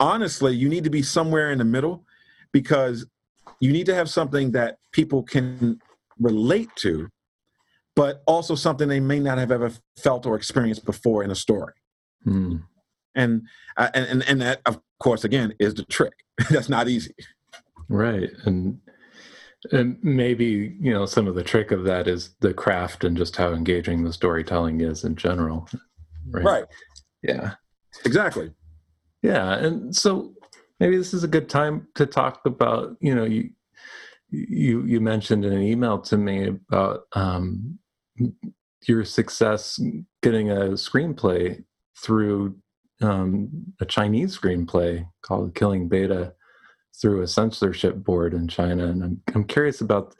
[0.00, 2.04] honestly, you need to be somewhere in the middle
[2.52, 3.06] because
[3.60, 5.80] you need to have something that people can
[6.18, 7.08] relate to,
[7.96, 11.74] but also something they may not have ever felt or experienced before in a story.
[12.24, 12.56] Hmm.
[13.14, 13.42] And,
[13.76, 16.12] uh, and and and that, of course, again, is the trick.
[16.50, 17.14] That's not easy.
[17.88, 18.78] Right, and
[19.72, 23.36] and maybe you know some of the trick of that is the craft and just
[23.36, 25.68] how engaging the storytelling is in general.
[26.30, 26.44] Right.
[26.44, 26.64] right.
[27.22, 27.54] Yeah.
[28.04, 28.52] Exactly.
[29.22, 30.32] Yeah, and so
[30.80, 33.50] maybe this is a good time to talk about you know you
[34.30, 37.78] you you mentioned in an email to me about um,
[38.86, 39.78] your success
[40.22, 41.62] getting a screenplay
[41.98, 42.56] through
[43.02, 43.48] um,
[43.80, 46.32] a Chinese screenplay called Killing Beta
[47.00, 50.14] through a censorship board in China, and I'm I'm curious about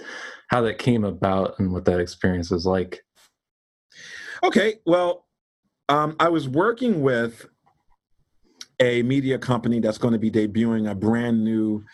[0.48, 3.02] how that came about and what that experience was like.
[4.42, 5.26] Okay, well,
[5.88, 7.46] um, I was working with
[8.80, 11.84] a media company that's going to be debuting a brand new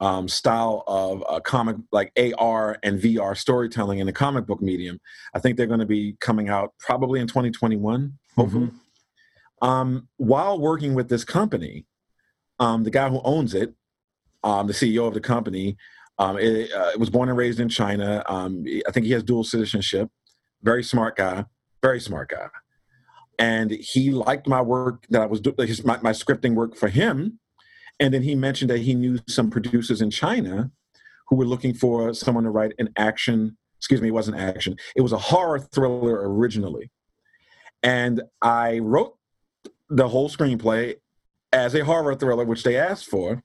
[0.00, 5.00] um, style of uh, comic like AR and VR storytelling in the comic book medium.
[5.34, 8.66] I think they're going to be coming out probably in 2021, hopefully.
[8.66, 9.66] Mm-hmm.
[9.66, 11.86] Um, while working with this company,
[12.60, 13.74] um, the guy who owns it,
[14.44, 15.78] um, the CEO of the company,
[16.18, 18.22] um, it, uh, was born and raised in China.
[18.26, 20.10] Um, I think he has dual citizenship.
[20.62, 21.46] Very smart guy.
[21.82, 22.48] Very smart guy
[23.38, 27.38] and he liked my work that I was doing, my, my scripting work for him.
[27.98, 30.70] And then he mentioned that he knew some producers in China
[31.28, 33.56] who were looking for someone to write an action.
[33.78, 34.76] Excuse me, it wasn't action.
[34.94, 36.90] It was a horror thriller originally,
[37.82, 39.16] and I wrote
[39.88, 40.96] the whole screenplay
[41.52, 43.42] as a horror thriller, which they asked for.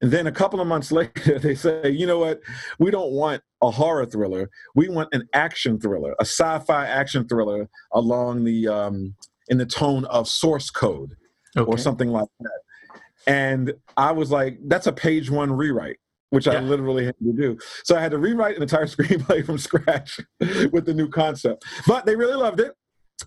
[0.00, 2.40] And then a couple of months later, they say, you know what?
[2.78, 4.50] We don't want a horror thriller.
[4.74, 9.14] We want an action thriller, a sci-fi action thriller along the um,
[9.48, 11.16] in the tone of Source Code
[11.56, 11.70] okay.
[11.70, 12.60] or something like that.
[13.26, 15.96] And I was like, that's a page one rewrite,
[16.30, 16.54] which yeah.
[16.54, 17.58] I literally had to do.
[17.84, 20.20] So I had to rewrite an entire screenplay from scratch
[20.72, 21.64] with the new concept.
[21.86, 22.72] But they really loved it,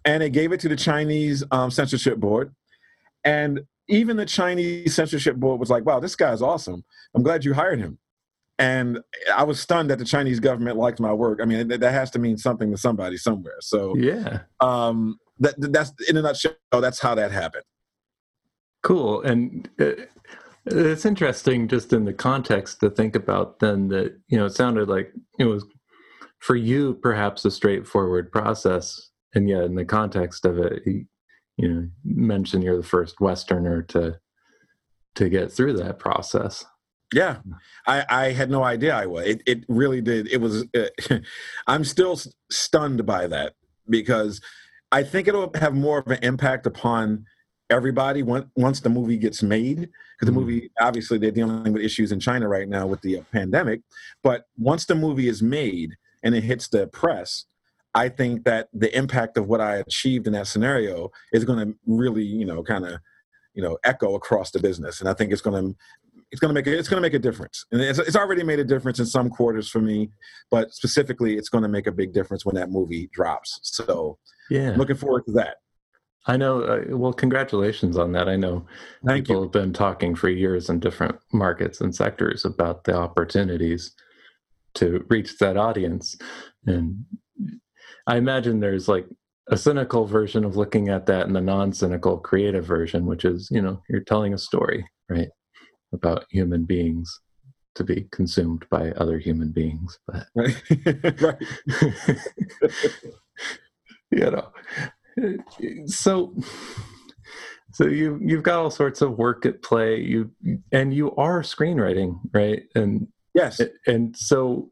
[0.06, 2.54] and they gave it to the Chinese um, censorship board.
[3.24, 6.84] And even the Chinese censorship board was like, wow, this guy's awesome.
[7.16, 7.98] I'm glad you hired him.
[8.60, 9.00] And
[9.34, 11.40] I was stunned that the Chinese government liked my work.
[11.42, 13.58] I mean, that, that has to mean something to somebody somewhere.
[13.60, 14.40] So, yeah.
[14.60, 17.66] Um, that, that's in a nutshell, that's how that happened.
[18.82, 19.22] Cool.
[19.22, 19.92] And uh,
[20.66, 24.90] it's interesting just in the context to think about then that, you know, it sounded
[24.90, 25.64] like it was
[26.40, 29.12] for you perhaps a straightforward process.
[29.36, 30.82] And yet in the context of it,
[31.58, 34.20] you know mention you're the first westerner to
[35.16, 36.66] to get through that process
[37.14, 37.38] yeah
[37.88, 41.18] i i had no idea i was it, it really did it was uh,
[41.68, 42.20] i'm still
[42.52, 43.54] stunned by that
[43.90, 44.40] because
[44.92, 47.26] i think it'll have more of an impact upon
[47.70, 49.92] everybody once once the movie gets made because
[50.22, 50.40] the mm-hmm.
[50.40, 53.82] movie obviously they're dealing with issues in china right now with the uh, pandemic
[54.24, 57.46] but once the movie is made and it hits the press
[57.94, 61.76] I think that the impact of what I achieved in that scenario is going to
[61.86, 63.00] really, you know, kind of,
[63.54, 65.76] you know, echo across the business, and I think it's going to
[66.30, 68.44] it's going to make a, it's going to make a difference, and it's, it's already
[68.44, 70.12] made a difference in some quarters for me,
[70.52, 73.60] but specifically, it's going to make a big difference when that movie drops.
[73.64, 74.18] So,
[74.50, 75.58] yeah, looking forward to that.
[76.26, 76.62] I know.
[76.62, 78.28] Uh, well, congratulations on that.
[78.28, 78.66] I know
[79.06, 79.42] Thank people you.
[79.44, 83.94] have been talking for years in different markets and sectors about the opportunities
[84.76, 86.18] to reach that audience,
[86.66, 87.06] and
[88.08, 89.06] I imagine there's like
[89.50, 93.62] a cynical version of looking at that and the non-cynical creative version, which is, you
[93.62, 95.30] know, you're telling a story, right,
[95.94, 97.20] about human beings
[97.76, 100.00] to be consumed by other human beings.
[100.08, 101.22] But right.
[101.22, 101.38] right.
[104.12, 104.50] you know.
[105.86, 106.34] So
[107.74, 110.00] so you you've got all sorts of work at play.
[110.00, 110.32] You
[110.72, 112.64] and you are screenwriting, right?
[112.76, 113.62] And yes.
[113.86, 114.72] And so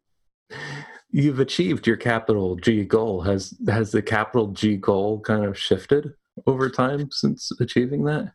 [1.15, 3.21] you've achieved your capital G goal.
[3.21, 6.13] Has has the capital G goal kind of shifted
[6.45, 8.34] over time since achieving that?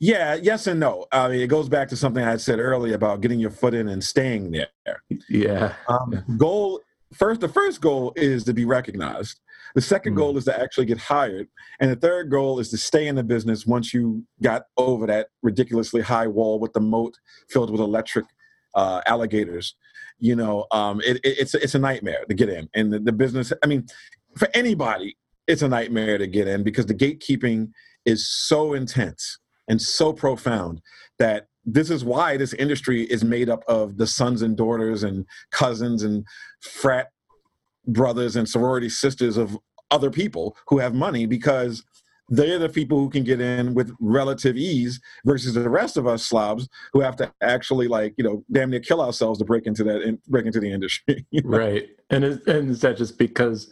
[0.00, 1.06] Yeah, yes and no.
[1.12, 3.88] I mean, it goes back to something I said earlier about getting your foot in
[3.88, 5.02] and staying there.
[5.28, 5.74] Yeah.
[5.88, 6.80] Um, goal
[7.12, 7.42] first.
[7.42, 9.40] The first goal is to be recognized.
[9.74, 10.16] The second mm.
[10.16, 11.48] goal is to actually get hired,
[11.80, 15.28] and the third goal is to stay in the business once you got over that
[15.42, 17.18] ridiculously high wall with the moat
[17.50, 18.24] filled with electric
[18.74, 19.74] uh, alligators
[20.18, 22.68] you know um, it, it, it's it's a nightmare to get in.
[22.74, 23.86] And the, the business i mean
[24.36, 27.70] for anybody it's a nightmare to get in because the gatekeeping
[28.04, 29.38] is so intense
[29.68, 30.80] and so profound
[31.18, 35.26] that this is why this industry is made up of the sons and daughters and
[35.50, 36.24] cousins and
[36.60, 37.08] frat
[37.88, 39.58] brothers and sorority sisters of
[39.90, 41.84] other people who have money because
[42.28, 46.24] they're the people who can get in with relative ease versus the rest of us
[46.24, 49.84] slobs who have to actually like you know damn near kill ourselves to break into
[49.84, 51.58] that and break into the industry you know?
[51.58, 51.88] right.
[52.10, 53.70] And is, and is that just because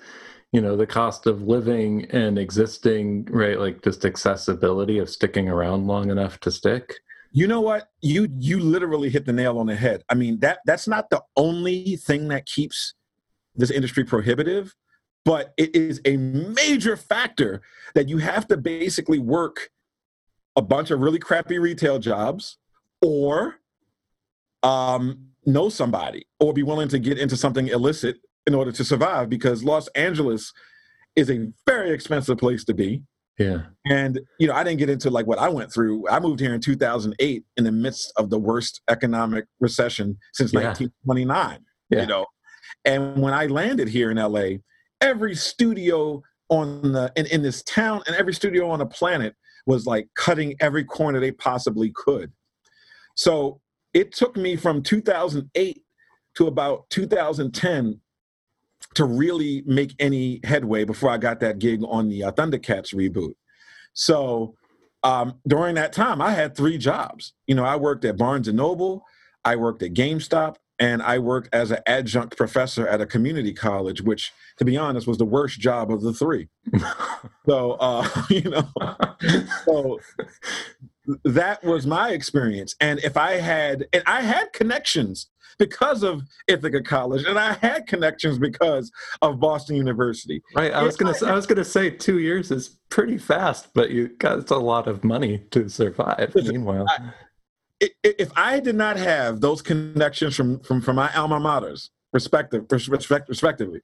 [0.53, 5.87] you know the cost of living and existing right like just accessibility of sticking around
[5.87, 6.95] long enough to stick?
[7.33, 7.89] You know what?
[8.01, 10.05] You you literally hit the nail on the head.
[10.09, 12.95] I mean that that's not the only thing that keeps
[13.57, 14.75] this industry prohibitive
[15.25, 17.63] but it is a major factor
[17.95, 19.71] that you have to basically work
[20.57, 22.59] a bunch of really crappy retail jobs
[23.03, 23.57] or
[24.63, 28.17] um, know somebody or be willing to get into something illicit
[28.47, 30.53] in order to survive because Los Angeles
[31.17, 33.03] is a very expensive place to be.
[33.39, 33.63] Yeah.
[33.87, 36.09] And, you know, I didn't get into like what I went through.
[36.09, 40.61] I moved here in 2008 in the midst of the worst economic recession since yeah.
[40.61, 41.59] 1929,
[41.91, 42.01] yeah.
[42.01, 42.27] you know.
[42.85, 44.59] And when I landed here in LA,
[45.05, 49.37] every studio on the in, in this town and every studio on the planet
[49.67, 52.33] was like cutting every corner they possibly could.
[53.15, 53.61] So
[53.93, 55.83] it took me from 2008
[56.37, 58.01] to about 2010
[58.95, 63.35] to really make any headway before I got that gig on the uh, Thundercats reboot.
[63.93, 64.55] So
[65.03, 67.35] um, during that time, I had three jobs.
[67.47, 69.05] You know, I worked at Barnes and Noble,
[69.45, 74.03] I worked at GameStop, and I worked as an adjunct professor at a community college,
[74.03, 76.49] which, to be honest, was the worst job of the three.
[77.47, 78.69] so, uh, you know,
[79.65, 79.99] so
[81.25, 82.75] that was my experience.
[82.83, 85.29] And if I had, and I had connections
[85.59, 90.43] because of Ithaca College, and I had connections because of Boston University.
[90.55, 90.73] Right.
[90.73, 91.15] I was gonna.
[91.23, 94.87] I, I was gonna say two years is pretty fast, but you got a lot
[94.87, 96.33] of money to survive.
[96.35, 97.13] Listen, meanwhile, I,
[98.03, 103.29] if I did not have those connections from from from my alma maters, respective respect,
[103.29, 103.81] respectively,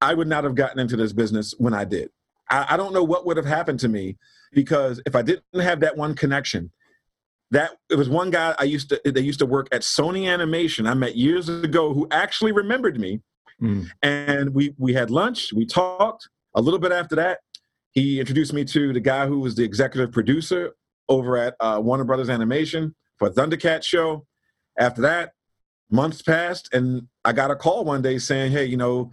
[0.00, 2.10] I would not have gotten into this business when I did.
[2.50, 4.16] I, I don't know what would have happened to me
[4.52, 6.70] because if I didn't have that one connection,
[7.50, 10.86] that it was one guy I used to they used to work at Sony Animation
[10.86, 13.20] I met years ago who actually remembered me,
[13.60, 13.88] mm.
[14.02, 16.28] and we we had lunch, we talked.
[16.54, 17.38] A little bit after that,
[17.92, 20.72] he introduced me to the guy who was the executive producer
[21.08, 24.26] over at uh, Warner Brothers Animation for Thundercat show.
[24.78, 25.32] After that,
[25.90, 29.10] months passed, and I got a call one day saying, "Hey, you know,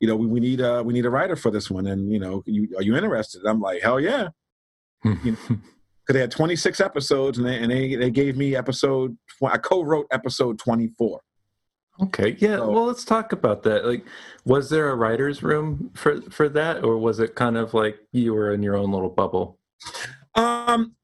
[0.00, 2.18] you know, we, we need a we need a writer for this one, and you
[2.18, 4.28] know, you, are you interested?" I'm like, "Hell yeah!"
[5.04, 9.16] you know, because they had 26 episodes, and they and they, they gave me episode.
[9.44, 11.20] I co-wrote episode 24.
[12.02, 12.56] Okay, yeah.
[12.56, 13.84] So, well, let's talk about that.
[13.84, 14.06] Like,
[14.46, 18.32] was there a writers' room for for that, or was it kind of like you
[18.32, 19.58] were in your own little bubble?
[20.34, 20.94] Um,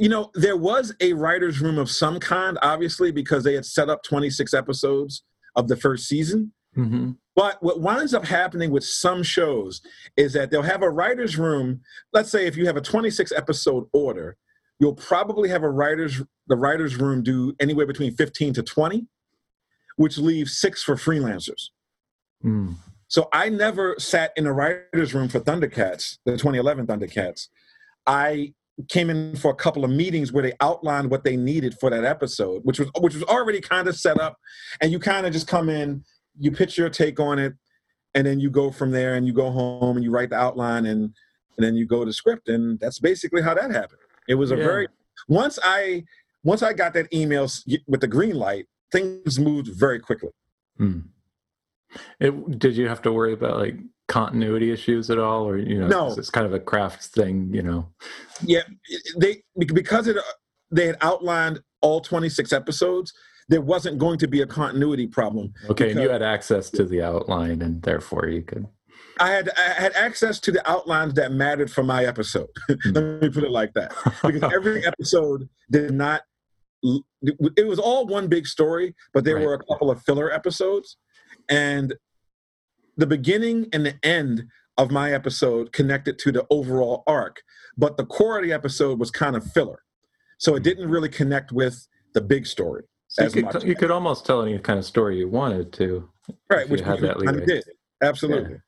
[0.00, 3.88] you know, there was a writer's room of some kind, obviously, because they had set
[3.88, 5.22] up 26 episodes
[5.56, 6.52] of the first season.
[6.76, 7.12] Mm-hmm.
[7.36, 9.80] But what winds up happening with some shows
[10.16, 11.80] is that they'll have a writer's room.
[12.12, 14.36] Let's say if you have a 26 episode order,
[14.78, 19.06] you'll probably have a writer's the writer's room do anywhere between 15 to 20,
[19.96, 21.70] which leaves six for freelancers.
[22.44, 22.74] Mm.
[23.08, 27.48] So I never sat in a writer's room for Thundercats, the 2011 Thundercats.
[28.06, 28.52] I
[28.88, 32.04] came in for a couple of meetings where they outlined what they needed for that
[32.04, 34.36] episode, which was which was already kind of set up,
[34.80, 36.04] and you kind of just come in,
[36.38, 37.54] you pitch your take on it,
[38.14, 40.86] and then you go from there, and you go home and you write the outline,
[40.86, 41.14] and
[41.56, 44.00] and then you go to script, and that's basically how that happened.
[44.28, 44.64] It was a yeah.
[44.64, 44.88] very
[45.28, 46.04] once I
[46.42, 47.48] once I got that email
[47.86, 50.30] with the green light, things moved very quickly.
[50.76, 51.00] Hmm.
[52.18, 53.76] It, did you have to worry about like
[54.08, 56.14] continuity issues at all, or you know, no.
[56.16, 57.88] it's kind of a craft thing, you know?
[58.42, 58.62] Yeah,
[59.16, 60.16] they because it
[60.70, 63.12] they had outlined all 26 episodes.
[63.48, 65.52] There wasn't going to be a continuity problem.
[65.68, 68.66] Okay, and you had access to the outline, and therefore you could.
[69.20, 72.48] I had I had access to the outlines that mattered for my episode.
[72.68, 73.18] Let hmm.
[73.20, 76.22] me put it like that, because every episode did not.
[77.22, 79.44] It was all one big story, but there right.
[79.46, 80.98] were a couple of filler episodes,
[81.48, 81.94] and
[82.96, 87.42] the beginning and the end of my episode connected to the overall arc,
[87.76, 89.80] but the core of the episode was kind of filler.
[90.38, 92.84] So it didn't really connect with the big story.
[93.08, 96.08] So you, could, you could almost tell any kind of story you wanted to.
[96.50, 97.44] Right, which had that leeway.
[97.44, 97.64] did.
[98.02, 98.52] Absolutely.
[98.52, 98.58] Yeah.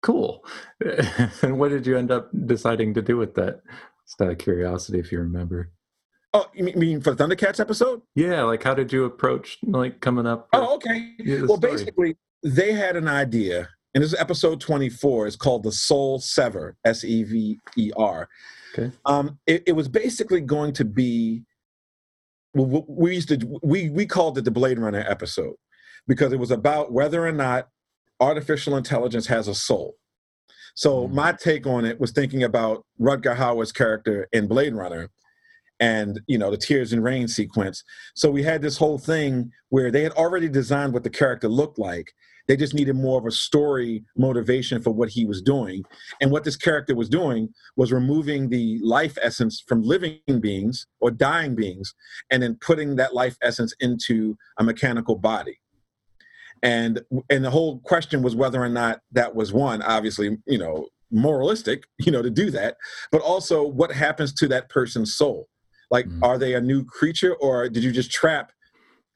[0.00, 0.44] Cool.
[1.42, 3.60] and what did you end up deciding to do with that?
[4.06, 5.70] Just out of curiosity, if you remember.
[6.34, 8.02] Oh, you mean for the Thundercats episode?
[8.14, 10.48] Yeah, like how did you approach like coming up?
[10.52, 11.14] Oh, okay.
[11.26, 11.72] Well, story?
[11.72, 15.26] basically, they had an idea, and this is episode 24.
[15.26, 18.28] It's called The Soul Sever, S E V E R.
[18.72, 18.92] Okay.
[19.06, 21.42] Um, it, it, was basically going to be,
[22.54, 25.54] we used to, we, we called it the Blade Runner episode
[26.06, 27.68] because it was about whether or not
[28.20, 29.96] artificial intelligence has a soul.
[30.74, 31.14] So mm-hmm.
[31.14, 35.10] my take on it was thinking about Rutger Hauer's character in Blade Runner
[35.80, 37.84] and you know the tears and rain sequence.
[38.14, 41.78] So we had this whole thing where they had already designed what the character looked
[41.78, 42.12] like.
[42.46, 45.84] They just needed more of a story motivation for what he was doing.
[46.20, 51.10] And what this character was doing was removing the life essence from living beings or
[51.10, 51.94] dying beings
[52.30, 55.58] and then putting that life essence into a mechanical body.
[56.62, 60.88] And and the whole question was whether or not that was one obviously you know
[61.10, 62.76] moralistic you know to do that
[63.12, 65.48] but also what happens to that person's soul
[65.90, 66.24] like, mm-hmm.
[66.24, 68.52] are they a new creature, or did you just trap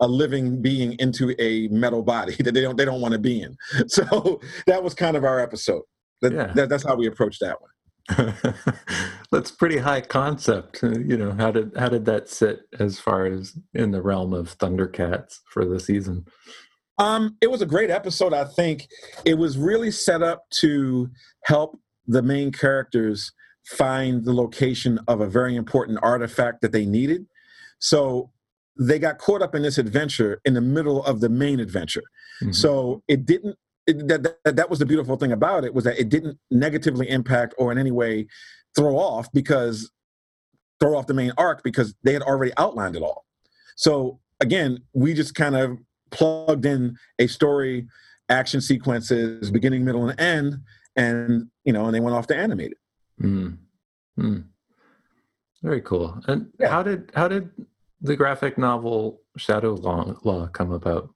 [0.00, 3.42] a living being into a metal body that they don't they don't want to be
[3.42, 3.56] in?
[3.88, 5.82] So that was kind of our episode.
[6.20, 6.52] That, yeah.
[6.54, 7.70] that, that's how we approached that one.
[9.32, 10.82] that's pretty high concept.
[10.82, 14.32] Uh, you know, how did how did that sit as far as in the realm
[14.32, 16.26] of Thundercats for the season?
[16.98, 18.32] Um, it was a great episode.
[18.32, 18.88] I think
[19.24, 21.10] it was really set up to
[21.44, 23.32] help the main characters
[23.64, 27.26] find the location of a very important artifact that they needed.
[27.78, 28.30] So
[28.78, 32.02] they got caught up in this adventure in the middle of the main adventure.
[32.42, 32.52] Mm-hmm.
[32.52, 33.56] So it didn't.
[33.84, 37.08] It, that, that that was the beautiful thing about it was that it didn't negatively
[37.08, 38.28] impact or in any way
[38.76, 39.90] throw off because
[40.78, 43.24] throw off the main arc because they had already outlined it all.
[43.76, 45.78] So again, we just kind of
[46.10, 47.86] plugged in a story,
[48.28, 50.58] action sequences, beginning, middle, and end,
[50.94, 52.78] and you know, and they went off to animate it.
[53.22, 53.58] Mm.
[54.18, 54.44] Mm.
[55.62, 56.20] Very cool.
[56.26, 56.68] And yeah.
[56.68, 57.50] how did how did
[58.00, 61.10] the graphic novel Shadowlaw, Law come about?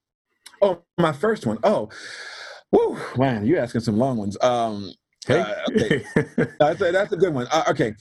[0.62, 1.59] Oh, my first one.
[1.64, 1.90] Oh,
[2.72, 4.36] whoo, man, you're asking some long ones.
[4.40, 4.92] Um,
[5.26, 5.40] hey.
[5.40, 6.04] Uh, okay,
[6.59, 7.46] that's, a, that's a good one.
[7.50, 7.94] Uh, okay,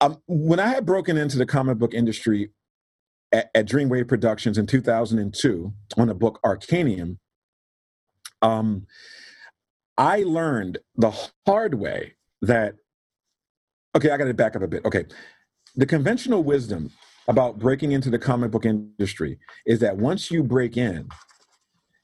[0.00, 2.50] um, when I had broken into the comic book industry
[3.32, 7.18] at, at Dreamwave Productions in 2002 on the book Arkanium,
[8.42, 8.86] um,
[9.96, 11.12] I learned the
[11.46, 12.74] hard way that
[13.96, 14.84] okay, I got to back up a bit.
[14.84, 15.04] Okay.
[15.76, 16.90] The conventional wisdom
[17.28, 21.08] about breaking into the comic book industry is that once you break in,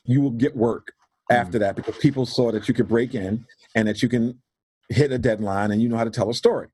[0.04, 0.92] you will get work
[1.30, 1.62] after mm.
[1.62, 4.40] that because people saw that you could break in and that you can
[4.90, 6.68] hit a deadline and you know how to tell a story.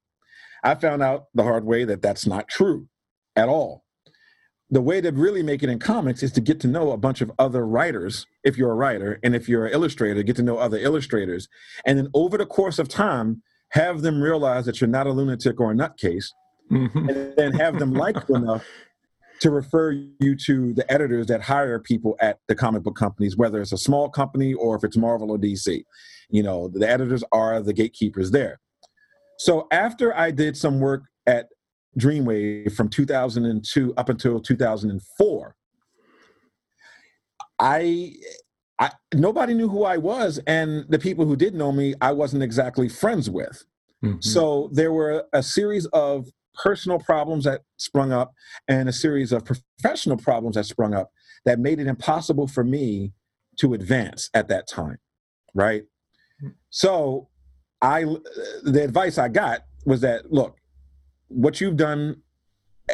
[0.65, 2.89] I found out the hard way that that's not true
[3.37, 3.85] at all.
[4.69, 7.21] The way to really make it in comics is to get to know a bunch
[7.21, 10.59] of other writers, if you're a writer, and if you're an illustrator, get to know
[10.59, 11.49] other illustrators.
[11.87, 15.61] And then over the course of time, have them realize that you're not a lunatic
[15.61, 16.27] or a nutcase,
[16.71, 17.09] mm-hmm.
[17.09, 18.65] and then have them like you enough
[19.41, 23.61] to refer you to the editors that hire people at the comic book companies, whether
[23.61, 25.83] it's a small company or if it's Marvel or DC.
[26.29, 28.61] You know, the editors are the gatekeepers there.
[29.39, 31.47] So after I did some work at
[31.99, 35.57] Dreamwave from 2002 up until 2004,
[37.59, 38.15] I
[38.81, 42.43] I, nobody knew who I was, and the people who did know me, I wasn't
[42.43, 43.63] exactly friends with.
[44.03, 44.21] Mm-hmm.
[44.21, 48.33] So there were a series of personal problems that sprung up
[48.67, 51.11] and a series of professional problems that sprung up
[51.45, 53.13] that made it impossible for me
[53.59, 54.99] to advance at that time.
[55.55, 55.83] Right.
[56.43, 56.55] Mm.
[56.71, 57.29] So
[57.83, 58.05] I,
[58.63, 60.57] the advice I got was that, look,
[61.29, 62.23] what you've done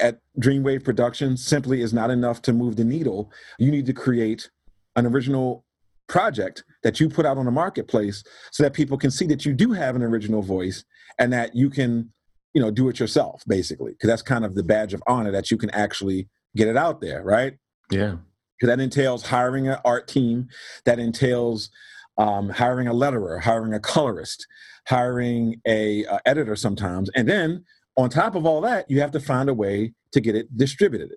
[0.00, 3.30] at Dreamwave Productions simply is not enough to move the needle.
[3.58, 4.50] You need to create
[4.96, 5.64] an original
[6.08, 9.52] project that you put out on the marketplace so that people can see that you
[9.52, 10.84] do have an original voice
[11.18, 12.10] and that you can
[12.54, 13.92] you know do it yourself basically.
[13.92, 17.00] Because that's kind of the badge of honor that you can actually get it out
[17.00, 17.54] there right?
[17.90, 18.16] Yeah.
[18.58, 20.48] Because that entails hiring an art team
[20.84, 21.70] that entails
[22.18, 24.46] um, hiring a letterer hiring a colorist
[24.88, 27.10] hiring a, a editor sometimes.
[27.14, 27.64] And then
[27.96, 31.12] on top of all that you have to find a way to get it distributed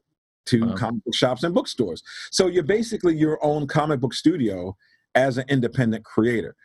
[0.47, 0.75] to wow.
[0.75, 2.01] comic book shops and bookstores.
[2.31, 4.75] So you're basically your own comic book studio
[5.15, 6.55] as an independent creator.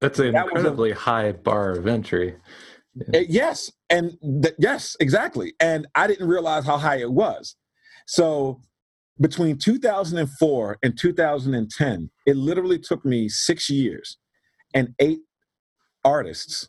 [0.00, 2.36] That's an that incredibly a, high bar of entry.
[2.94, 3.20] Yeah.
[3.20, 5.54] Eh, yes, and th- yes, exactly.
[5.58, 7.56] And I didn't realize how high it was.
[8.06, 8.60] So
[9.20, 14.18] between 2004 and 2010, it literally took me six years
[14.74, 15.20] and eight
[16.04, 16.68] artists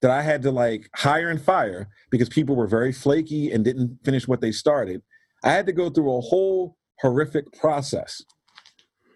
[0.00, 3.98] that I had to like hire and fire because people were very flaky and didn't
[4.04, 5.02] finish what they started
[5.44, 8.22] I had to go through a whole horrific process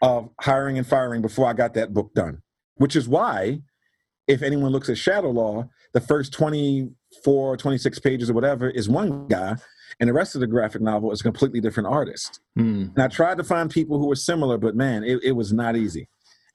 [0.01, 2.43] of hiring and firing before I got that book done,
[2.77, 3.61] which is why,
[4.27, 9.57] if anyone looks at Shadowlaw, the first 24, 26 pages or whatever is one guy,
[10.01, 12.41] and the rest of the graphic novel is a completely different artist.
[12.59, 12.95] Mm.
[12.95, 15.77] And I tried to find people who were similar, but man, it, it was not
[15.77, 16.09] easy.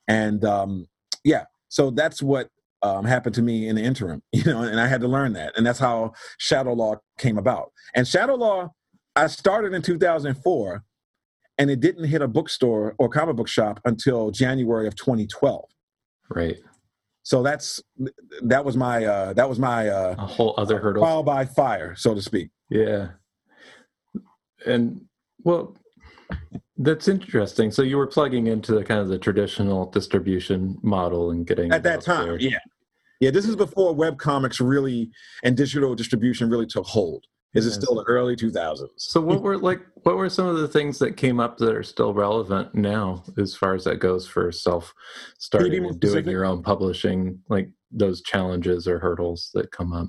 [0.07, 0.87] And um,
[1.23, 2.49] yeah, so that's what
[2.81, 5.53] um, happened to me in the interim, you know, and I had to learn that.
[5.55, 7.71] And that's how Shadowlaw came about.
[7.95, 8.71] And Shadowlaw
[9.17, 10.83] I started in 2004
[11.57, 15.65] and it didn't hit a bookstore or comic book shop until January of 2012.
[16.29, 16.57] Right.
[17.23, 17.81] So that's
[18.43, 21.03] that was my uh, that was my uh, a whole other hurdle.
[21.03, 22.51] Trial by fire, so to speak.
[22.69, 23.09] Yeah,
[24.65, 25.01] and
[25.43, 25.75] well,
[26.77, 27.69] that's interesting.
[27.71, 31.83] So you were plugging into the kind of the traditional distribution model and getting at
[31.83, 32.27] that time.
[32.27, 32.39] There.
[32.39, 32.59] Yeah,
[33.19, 33.31] yeah.
[33.31, 35.11] This is before web comics really
[35.43, 37.25] and digital distribution really took hold.
[37.53, 38.87] This it still the early 2000s.
[38.97, 41.83] So what were like what were some of the things that came up that are
[41.83, 44.93] still relevant now as far as that goes for self
[45.39, 50.07] starting and doing your own publishing like those challenges or hurdles that come up?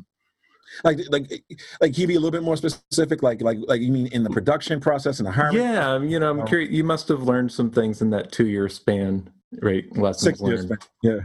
[0.85, 1.43] Like like
[1.81, 4.23] like can you be a little bit more specific like like like you mean in
[4.23, 5.57] the production process and the hiring?
[5.57, 6.45] Yeah, you know, I'm oh.
[6.45, 9.31] curious you must have learned some things in that 2 year span,
[9.63, 9.85] right?
[9.97, 10.77] Lessons learned.
[11.03, 11.23] Years,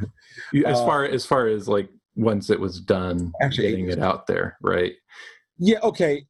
[0.53, 0.69] yeah.
[0.69, 4.27] As uh, far as far as like once it was done actually getting it out
[4.27, 4.93] there, right?
[5.57, 5.79] Yeah.
[5.83, 6.25] Okay.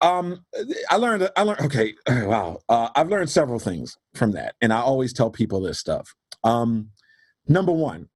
[0.00, 0.44] Um,
[0.90, 1.30] I learned.
[1.36, 1.60] I learned.
[1.60, 1.94] Okay.
[2.26, 2.58] Wow.
[2.68, 6.14] Uh, I've learned several things from that, and I always tell people this stuff.
[6.44, 6.90] Um,
[7.48, 8.08] number one,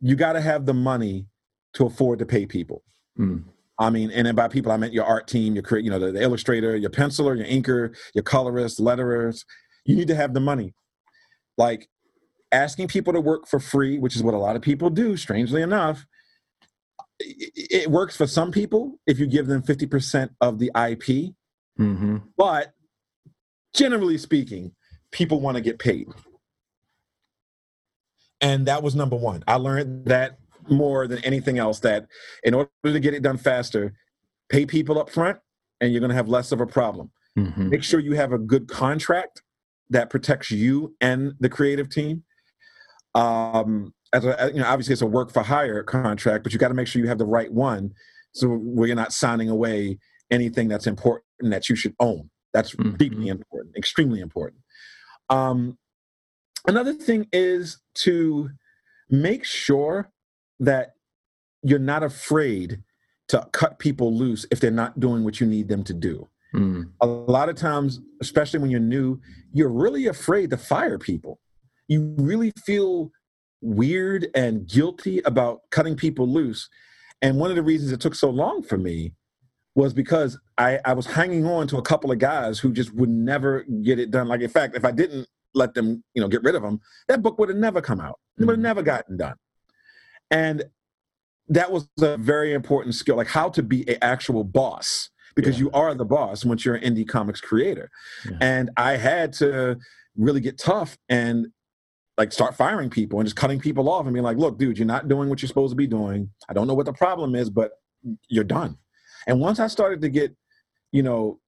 [0.00, 1.26] you got to have the money
[1.74, 2.82] to afford to pay people.
[3.18, 3.44] Mm.
[3.78, 6.12] I mean, and then by people I meant your art team, your you know the,
[6.12, 9.44] the illustrator, your penciler, your inker, your colorist, letterers.
[9.84, 10.74] You need to have the money.
[11.56, 11.88] Like
[12.52, 15.16] asking people to work for free, which is what a lot of people do.
[15.16, 16.06] Strangely enough,
[17.20, 21.34] it works for some people if you give them 50% of the IP.
[21.78, 22.18] Mm-hmm.
[22.36, 22.72] But
[23.74, 24.72] generally speaking,
[25.12, 26.08] people want to get paid.
[28.40, 29.44] And that was number one.
[29.46, 32.06] I learned that more than anything else that
[32.42, 33.92] in order to get it done faster,
[34.48, 35.38] pay people up front
[35.80, 37.10] and you're going to have less of a problem.
[37.38, 37.68] Mm-hmm.
[37.68, 39.42] Make sure you have a good contract
[39.90, 42.24] that protects you and the creative team.
[43.14, 46.68] Um, as a, you know, obviously it's a work for hire contract, but you got
[46.68, 47.92] to make sure you have the right one,
[48.32, 49.98] so where you're not signing away
[50.30, 52.30] anything that's important that you should own.
[52.52, 52.96] That's mm-hmm.
[52.96, 54.62] deeply important, extremely important.
[55.28, 55.78] Um,
[56.66, 58.50] another thing is to
[59.08, 60.10] make sure
[60.58, 60.92] that
[61.62, 62.82] you're not afraid
[63.28, 66.28] to cut people loose if they're not doing what you need them to do.
[66.54, 66.90] Mm.
[67.00, 69.20] A lot of times, especially when you're new,
[69.52, 71.38] you're really afraid to fire people.
[71.86, 73.12] You really feel
[73.60, 76.68] weird and guilty about cutting people loose.
[77.22, 79.12] And one of the reasons it took so long for me
[79.74, 83.08] was because I, I was hanging on to a couple of guys who just would
[83.08, 84.28] never get it done.
[84.28, 87.22] Like, in fact, if I didn't let them, you know, get rid of them, that
[87.22, 88.18] book would have never come out.
[88.38, 88.62] It would have mm-hmm.
[88.62, 89.36] never gotten done.
[90.30, 90.64] And
[91.48, 95.64] that was a very important skill, like how to be an actual boss, because yeah.
[95.64, 97.90] you are the boss once you're an indie comics creator.
[98.24, 98.38] Yeah.
[98.40, 99.78] And I had to
[100.16, 101.48] really get tough and
[102.20, 104.86] like start firing people and just cutting people off and being like, look, dude, you're
[104.86, 106.30] not doing what you're supposed to be doing.
[106.50, 107.80] I don't know what the problem is, but
[108.28, 108.76] you're done.
[109.26, 110.36] And once I started to get,
[110.92, 111.40] you know,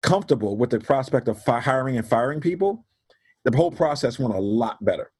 [0.00, 2.86] comfortable with the prospect of fi- hiring and firing people,
[3.42, 5.10] the whole process went a lot better.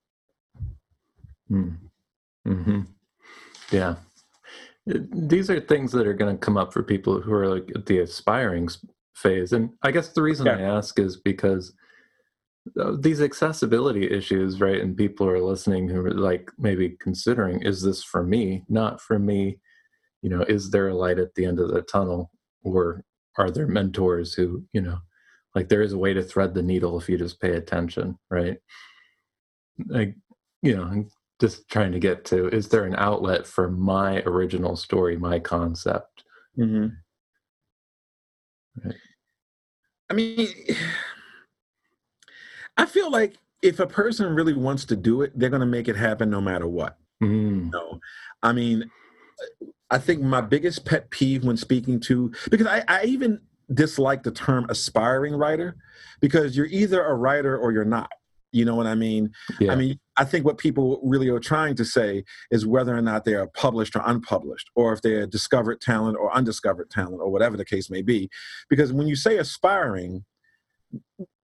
[1.51, 1.77] Mm.
[2.47, 2.81] Hmm.
[3.73, 3.97] Yeah.
[4.87, 7.87] These are things that are going to come up for people who are like at
[7.87, 8.69] the aspiring
[9.15, 9.53] phase.
[9.53, 11.80] And I guess the reason I ask is because uh,
[12.99, 14.81] these accessibility issues, right?
[14.81, 18.65] And people are listening who are like maybe considering, is this for me?
[18.69, 19.59] Not for me.
[20.23, 22.31] You know, is there a light at the end of the tunnel?
[22.63, 23.05] Or
[23.39, 24.99] are there mentors who, you know,
[25.55, 28.59] like there is a way to thread the needle if you just pay attention, right?
[29.87, 30.15] Like,
[30.63, 34.77] you know, I'm just trying to get to is there an outlet for my original
[34.77, 36.25] story, my concept?
[36.59, 36.89] Mm-hmm.
[38.85, 38.97] Right.
[40.11, 40.49] I mean,
[42.77, 45.89] I feel like if a person really wants to do it, they're going to make
[45.89, 46.97] it happen no matter what.
[47.23, 47.65] Mm.
[47.65, 48.01] You know?
[48.43, 48.91] I mean,
[49.91, 53.41] I think my biggest pet peeve when speaking to, because I, I even
[53.73, 55.77] dislike the term aspiring writer,
[56.21, 58.11] because you're either a writer or you're not.
[58.53, 59.33] You know what I mean?
[59.61, 59.73] Yeah.
[59.73, 63.25] I mean, I think what people really are trying to say is whether or not
[63.25, 67.57] they are published or unpublished, or if they're discovered talent or undiscovered talent, or whatever
[67.57, 68.29] the case may be.
[68.69, 70.25] Because when you say aspiring,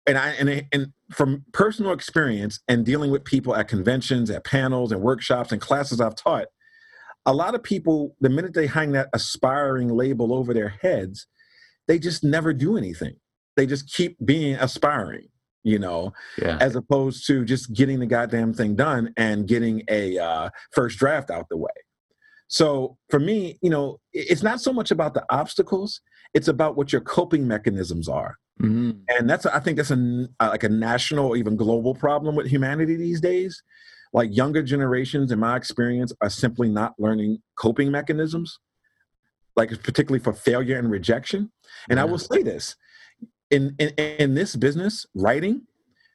[0.06, 4.92] and I and and from personal experience and dealing with people at conventions, at panels,
[4.92, 6.46] and workshops and classes I've taught,
[7.26, 11.26] a lot of people, the minute they hang that aspiring label over their heads,
[11.88, 13.16] they just never do anything.
[13.56, 15.28] They just keep being aspiring,
[15.64, 16.58] you know, yeah.
[16.60, 21.30] as opposed to just getting the goddamn thing done and getting a uh, first draft
[21.30, 21.70] out the way.
[22.48, 26.00] So for me, you know, it's not so much about the obstacles;
[26.34, 28.90] it's about what your coping mechanisms are Mm-hmm.
[29.08, 32.96] And that's I think that's a like a national or even global problem with humanity
[32.96, 33.62] these days.
[34.12, 38.58] Like younger generations, in my experience, are simply not learning coping mechanisms,
[39.56, 41.50] like particularly for failure and rejection.
[41.90, 42.02] And yeah.
[42.02, 42.76] I will say this:
[43.50, 45.62] in, in in this business, writing,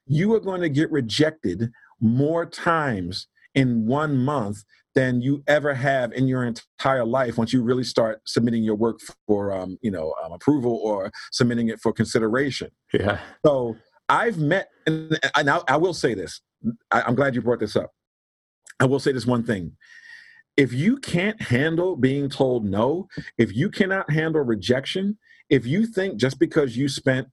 [0.07, 6.11] you are going to get rejected more times in one month than you ever have
[6.13, 10.13] in your entire life once you really start submitting your work for um, you know
[10.23, 12.69] um, approval or submitting it for consideration.
[12.93, 13.19] Yeah.
[13.45, 13.77] so
[14.09, 16.41] i've met and, and I, I will say this
[16.91, 17.91] I, i'm glad you brought this up.
[18.79, 19.73] I will say this one thing.
[20.57, 25.17] If you can't handle being told no if you cannot handle rejection
[25.49, 27.27] if you think just because you spent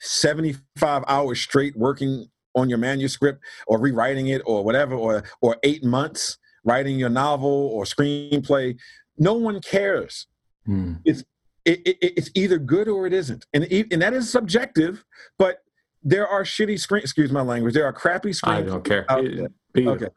[0.00, 5.84] 75 hours straight working on your manuscript or rewriting it or whatever or or 8
[5.84, 8.76] months writing your novel or screenplay
[9.18, 10.26] no one cares
[10.66, 10.94] Hmm.
[11.04, 11.24] it,
[11.64, 15.04] it, it's either good or it isn't and and that is subjective
[15.38, 15.58] but
[16.04, 19.04] there are shitty screen excuse my language there are crappy screen I don't care.
[19.08, 19.48] there.
[19.88, 20.08] Okay.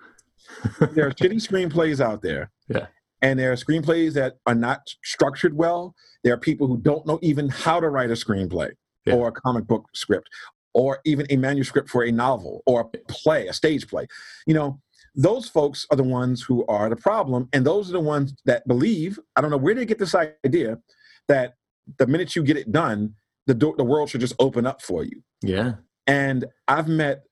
[0.93, 2.51] there are shitty screenplays out there.
[2.67, 2.87] Yeah.
[3.21, 5.95] And there are screenplays that are not structured well.
[6.23, 8.71] There are people who don't know even how to write a screenplay
[9.05, 9.15] Yeah.
[9.15, 10.29] or a comic book script
[10.73, 14.05] or even a manuscript for a novel or a play, a stage play.
[14.45, 14.79] You know,
[15.15, 17.47] those folks are the ones who are the problem.
[17.53, 20.79] And those are the ones that believe, I don't know where they get this idea,
[21.27, 21.55] that
[21.97, 23.15] the minute you get it done,
[23.47, 25.23] the, door, the world should just open up for you.
[25.41, 25.75] Yeah.
[26.07, 27.23] And I've met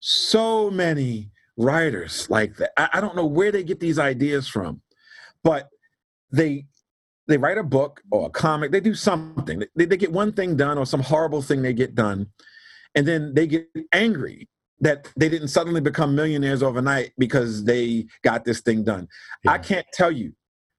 [0.00, 2.72] so many writers like that.
[2.76, 4.82] I, I don't know where they get these ideas from,
[5.42, 5.68] but
[6.30, 6.66] they
[7.28, 8.72] they write a book or a comic.
[8.72, 9.62] They do something.
[9.76, 12.26] They, they get one thing done or some horrible thing they get done,
[12.94, 14.48] and then they get angry
[14.82, 19.08] that they didn't suddenly become millionaires overnight because they got this thing done.
[19.48, 20.32] I can't tell you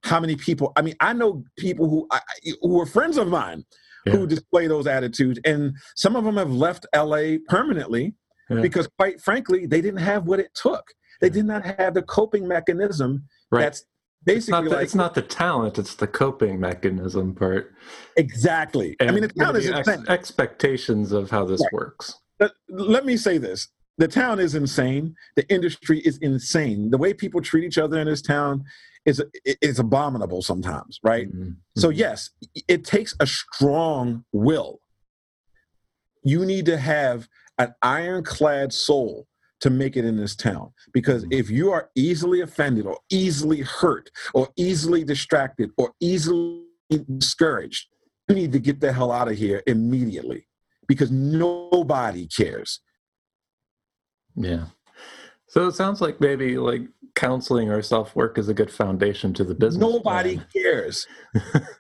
[0.04, 0.72] how many people.
[0.76, 2.20] I mean, I know people who I,
[2.62, 3.64] who are friends of mine
[4.06, 4.14] Yeah.
[4.18, 8.14] who display those attitudes, and some of them have left LA permanently
[8.50, 8.60] Yeah.
[8.62, 10.84] because, quite frankly, they didn't have what it took.
[11.22, 11.34] They Yeah.
[11.34, 13.62] did not have the coping mechanism Right.
[13.62, 13.80] that's
[14.26, 17.74] it's basically not, the, like it's not the talent, it's the coping mechanism part.
[18.18, 18.96] exactly.
[19.00, 21.74] I mean, the town is ex- expectations of how this Right.
[21.74, 22.14] works.
[22.40, 25.16] Let, let me say this: the town is insane.
[25.36, 26.90] The industry is insane.
[26.90, 28.64] The way people treat each other in this town
[29.06, 29.22] is
[29.62, 31.32] is abominable sometimes, right?
[31.34, 31.58] Mhm.
[31.78, 31.98] So Mhm.
[31.98, 32.30] yes,
[32.68, 34.80] it takes a strong will.
[36.24, 37.28] You need to have
[37.58, 39.28] an ironclad soul
[39.60, 41.34] to make it in this town because Mhm.
[41.34, 46.64] if you are easily offended or easily hurt or easily distracted or easily
[47.18, 47.88] discouraged,
[48.28, 50.48] you need to get the hell out of here immediately
[50.88, 52.80] because nobody cares.
[54.36, 54.66] Yeah.
[55.48, 56.82] So it sounds like maybe like
[57.16, 59.82] counseling or self work is a good foundation to the business.
[59.82, 60.48] Nobody plan.
[60.52, 61.08] cares.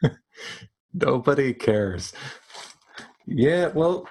[0.93, 2.13] Nobody cares.
[3.25, 4.07] Yeah, well,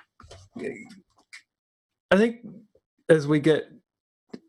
[2.10, 2.38] I think
[3.08, 3.70] as we get,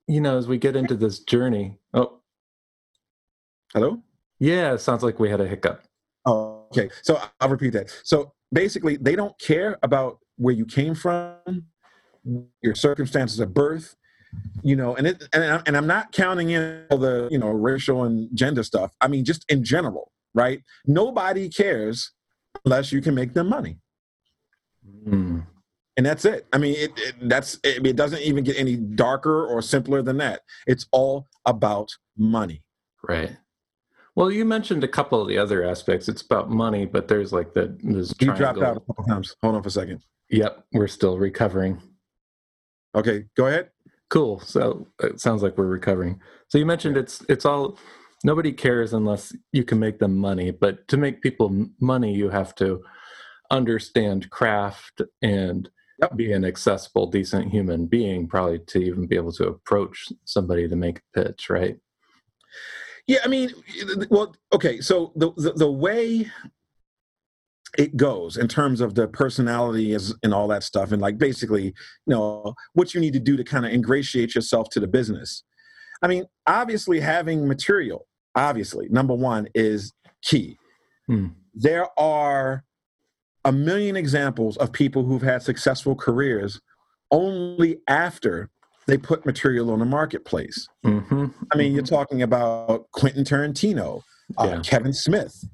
[0.07, 1.77] you know, as we get into this journey.
[1.93, 2.21] Oh,
[3.73, 4.01] Hello?
[4.39, 5.83] yeah, sounds like we had a hiccup.
[6.25, 6.89] Oh, okay.
[7.01, 7.93] So I'll repeat that.
[8.03, 11.65] So basically, they don't care about where you came from,
[12.61, 13.95] your circumstances of birth,
[14.63, 17.49] you know, and it and, I- and I'm not counting in all the you know
[17.49, 18.93] racial and gender stuff.
[19.01, 20.61] I mean, just in general, right?
[20.85, 22.11] Nobody cares
[22.65, 23.79] unless you can make them money,
[25.05, 25.39] Hmm.
[25.97, 26.45] and that's it.
[26.53, 30.17] I mean, it, it that's it, it doesn't even get any darker or simpler than
[30.17, 30.41] that.
[30.67, 32.63] It's all about money.
[33.07, 33.35] Right.
[34.15, 36.07] Well, you mentioned a couple of the other aspects.
[36.07, 38.35] It's about money, but there's like the this You triangle.
[38.37, 39.35] dropped out a couple times.
[39.41, 40.01] Hold on for a second.
[40.29, 41.81] Yep, we're still recovering.
[42.95, 43.69] Okay, go ahead.
[44.09, 44.39] Cool.
[44.39, 46.19] So it sounds like we're recovering.
[46.49, 47.79] So you mentioned it's it's all
[48.23, 50.51] nobody cares unless you can make them money.
[50.51, 52.83] But to make people money, you have to
[53.51, 55.69] understand craft and
[56.01, 56.17] Yep.
[56.17, 60.75] be an accessible, decent human being, probably to even be able to approach somebody to
[60.75, 61.77] make a pitch, right?
[63.05, 63.51] Yeah, I mean,
[64.09, 64.81] well, okay.
[64.81, 66.31] So the the, the way
[67.77, 71.65] it goes in terms of the personality is and all that stuff, and like basically,
[71.65, 71.73] you
[72.07, 75.43] know, what you need to do to kind of ingratiate yourself to the business.
[76.01, 80.57] I mean, obviously, having material, obviously, number one is key.
[81.07, 81.27] Hmm.
[81.53, 82.63] There are
[83.45, 86.61] a million examples of people who've had successful careers
[87.11, 88.49] only after
[88.87, 90.67] they put material on the marketplace.
[90.85, 91.27] Mm-hmm.
[91.51, 94.01] I mean, you're talking about Quentin Tarantino,
[94.37, 94.61] uh, Yeah.
[94.61, 95.45] Kevin Smith.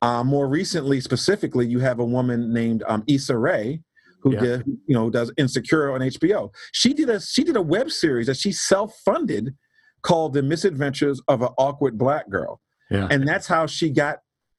[0.00, 3.80] Uh, more recently, specifically, you have a woman named um, Issa Rae,
[4.22, 4.40] who Yeah.
[4.40, 6.50] did, you know, does Insecure on HBO.
[6.72, 9.54] She did a she did a web series that she self funded
[10.02, 14.18] called The Misadventures of an Awkward Black Girl, yeah, and that's how she got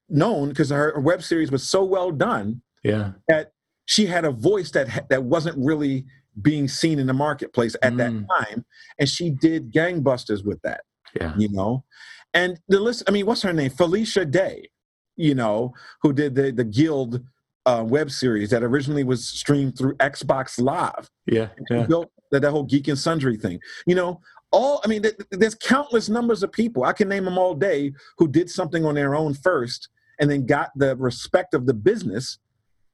[0.09, 3.51] known because her, her web series was so well done yeah, that
[3.85, 6.05] she had a voice that that wasn't really
[6.41, 7.97] being seen in the marketplace at Mm.
[7.97, 8.65] that time,
[8.97, 10.81] and she did gangbusters with that
[11.19, 11.83] yeah, you know?
[12.33, 13.71] And the list i mean what's her name?
[13.71, 14.69] Felicia day
[15.19, 17.21] you know who did the the guild
[17.65, 21.09] uh, web series that originally was streamed through xbox live.
[21.25, 21.85] Yeah, yeah.
[21.85, 23.59] built that, that whole geek and sundry thing.
[23.85, 27.37] You know all i mean th- there's countless numbers of people i can name them
[27.37, 29.89] all day who did something on their own first
[30.19, 32.39] and then got the respect of the business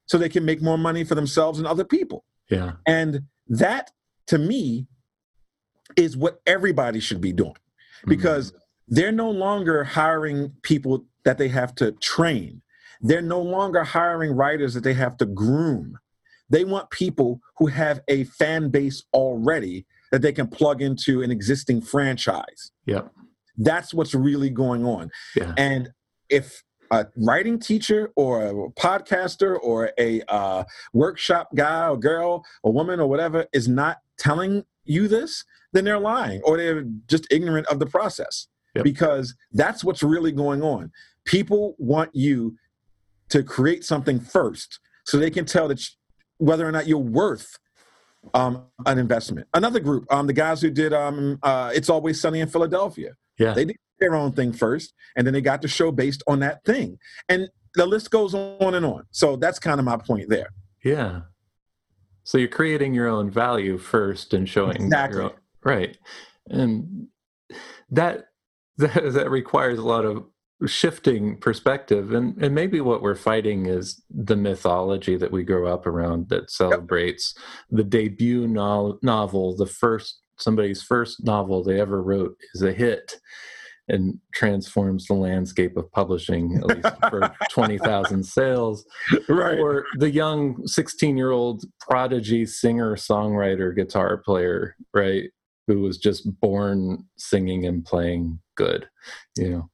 [0.05, 2.23] so they can make more money for themselves and other people.
[2.49, 2.73] Yeah.
[2.85, 3.89] and that
[4.27, 4.85] to me
[5.97, 7.55] is what everybody should be doing.
[8.05, 8.53] Because
[8.87, 12.61] they're no longer hiring people that they have to train.
[13.01, 15.97] They're no longer hiring writers that they have to groom.
[16.49, 21.31] They want people who have a fan base already that they can plug into an
[21.31, 22.71] existing franchise.
[22.85, 23.11] Yep.
[23.57, 25.09] That's what's really going on.
[25.35, 25.53] Yeah.
[25.57, 25.89] And
[26.29, 30.63] if a writing teacher or a podcaster or a uh,
[30.93, 35.99] workshop guy or girl or woman or whatever is not telling you this, then they're
[35.99, 38.83] lying or they're just ignorant of the process Yep.
[38.83, 40.91] because that's what's really going on.
[41.25, 42.55] People want you
[43.29, 45.81] to create something first so they can tell that
[46.37, 47.57] whether or not you're worth
[48.33, 49.47] um, an investment.
[49.53, 53.53] Another group, um, the guys who did um, uh, It's Always Sunny in Philadelphia Yeah.
[53.53, 56.63] they did their own thing first, and then they got the show based on that
[56.65, 56.97] thing.
[57.29, 59.03] And the list goes on and on.
[59.11, 60.49] So that's kind of my point there.
[60.83, 61.21] Yeah.
[62.23, 65.17] So you're creating your own value first and showing Exactly.
[65.21, 65.97] your own, right.
[66.49, 67.07] And
[67.91, 68.25] that,
[68.77, 70.25] that that requires a lot of
[70.65, 75.85] shifting perspective and and maybe what we're fighting is the mythology that we grow up
[75.85, 77.35] around that celebrates
[77.69, 83.19] the debut no- novel the first somebody's first novel they ever wrote is a hit
[83.87, 88.83] and transforms the landscape of publishing at least for 20,000 sales.
[89.29, 89.59] Right.
[89.59, 95.29] or the young 16 year old prodigy singer songwriter guitar player right
[95.67, 98.87] who was just born singing and playing good
[99.37, 99.69] you know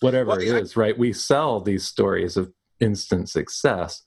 [0.00, 0.56] whatever Well, it yeah.
[0.56, 4.02] is right we sell these stories of instant success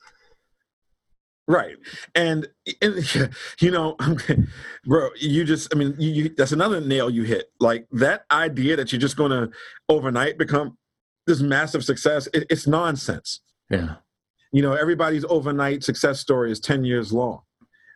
[1.48, 1.76] Right.
[2.16, 2.48] And,
[2.82, 3.98] and you know,
[4.86, 7.52] bro, you just, I mean, you, you, that's another nail you hit.
[7.60, 9.50] Like that idea that you're just going to
[9.90, 10.78] overnight become
[11.28, 13.42] this massive success, it, it's nonsense.
[13.70, 13.96] yeah
[14.54, 17.42] You know, everybody's overnight success story is 10 years long.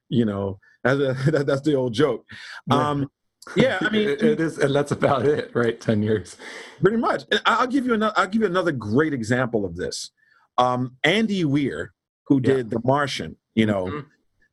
[0.10, 2.26] You know, that's, a, that, that's the old joke.
[2.70, 3.10] Um,
[3.56, 6.38] yeah, I mean, it, it is and that's about it right 10 years
[6.82, 7.24] Pretty much.
[7.32, 8.14] And I- I'll give you another.
[8.18, 10.12] I'll give you another great example of this.
[10.58, 11.94] Um, Andy Weir,
[12.28, 12.56] who Yeah.
[12.56, 13.38] did The Martian.
[13.56, 14.06] You know, Mhm.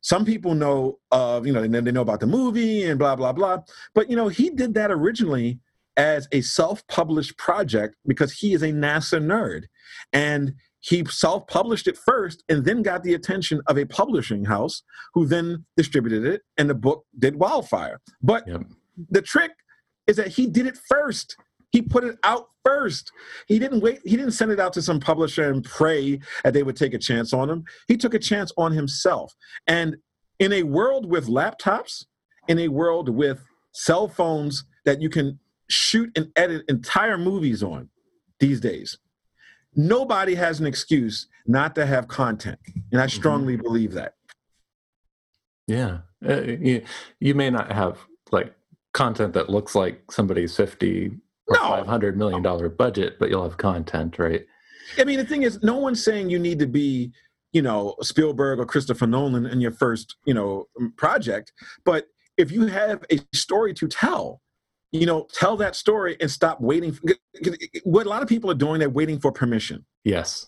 [0.02, 3.32] some people know of you know they, they know about the movie and blah blah
[3.32, 3.58] blah.
[3.94, 5.58] But you know, he did that originally
[5.96, 9.64] as a self-published project because he is a NASA nerd,
[10.12, 14.82] and he self-published it first and then got the attention of a publishing house
[15.14, 18.62] who then distributed it and the book did wildfire but Yep.
[19.10, 19.52] The trick
[20.06, 21.36] is that he did it first.
[21.70, 23.10] He put it out first.
[23.46, 26.62] He didn't wait he didn't send it out to some publisher and pray that they
[26.62, 27.64] would take a chance on him.
[27.88, 29.34] He took a chance on himself.
[29.66, 29.96] And
[30.38, 32.04] in a world with laptops
[32.48, 35.38] in a world with cell phones that you can
[35.70, 37.88] shoot and edit entire movies on
[38.40, 38.98] these days
[39.74, 42.58] nobody has an excuse not to have content.
[42.90, 44.14] And i strongly believe that.
[45.66, 45.98] Yeah.
[46.26, 46.84] Uh, you,
[47.20, 47.98] you may not have
[48.30, 48.54] like
[48.92, 51.12] content that looks like somebody's 50
[51.48, 51.68] or No.
[51.68, 54.46] 500 million dollar budget but you'll have content right
[54.98, 57.12] I mean, the thing is, no one's saying you need to be,
[57.52, 60.66] you know, Spielberg or Christopher Nolan in your first, you know,
[60.96, 61.52] project.
[61.84, 64.42] But if you have a story to tell,
[64.90, 66.92] you know, tell that story and stop waiting.
[66.92, 67.02] For,
[67.84, 70.46] what a lot of people are doing, they're waiting for permission, yes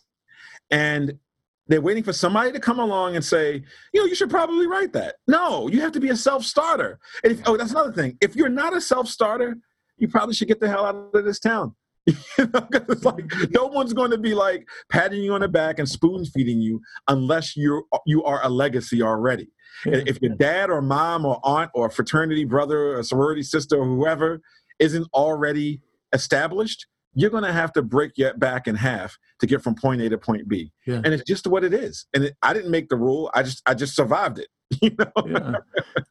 [0.70, 1.18] and
[1.66, 3.62] they're waiting for somebody to come along and say,
[3.92, 5.16] you know, you should probably write that.
[5.26, 6.98] No, you have to be a self-starter.
[7.22, 8.18] And if, oh, that's another thing.
[8.20, 9.56] If you're not a self-starter,
[9.96, 11.74] you probably should get the hell out of this town.
[12.36, 15.78] You know, it's like no one's going to be like patting you on the back
[15.78, 19.48] and spoon feeding you unless you you are a legacy already.
[19.86, 23.86] And If your dad or mom or aunt or fraternity brother or sorority sister or
[23.86, 24.42] whoever
[24.78, 25.80] isn't already
[26.12, 30.00] established, you're going to have to break your back in half to get from point
[30.00, 30.72] A to point B.
[30.86, 31.00] Yeah.
[31.04, 32.06] And it's just what it is.
[32.14, 33.30] And it, I didn't make the rule.
[33.34, 34.48] I just I just survived it.
[34.80, 35.12] You know.
[35.26, 35.52] yeah.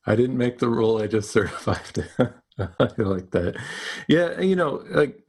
[0.06, 1.02] I didn't make the rule.
[1.02, 2.34] I just survived it.
[2.58, 3.58] I like that.
[4.08, 5.20] Yeah, you know, like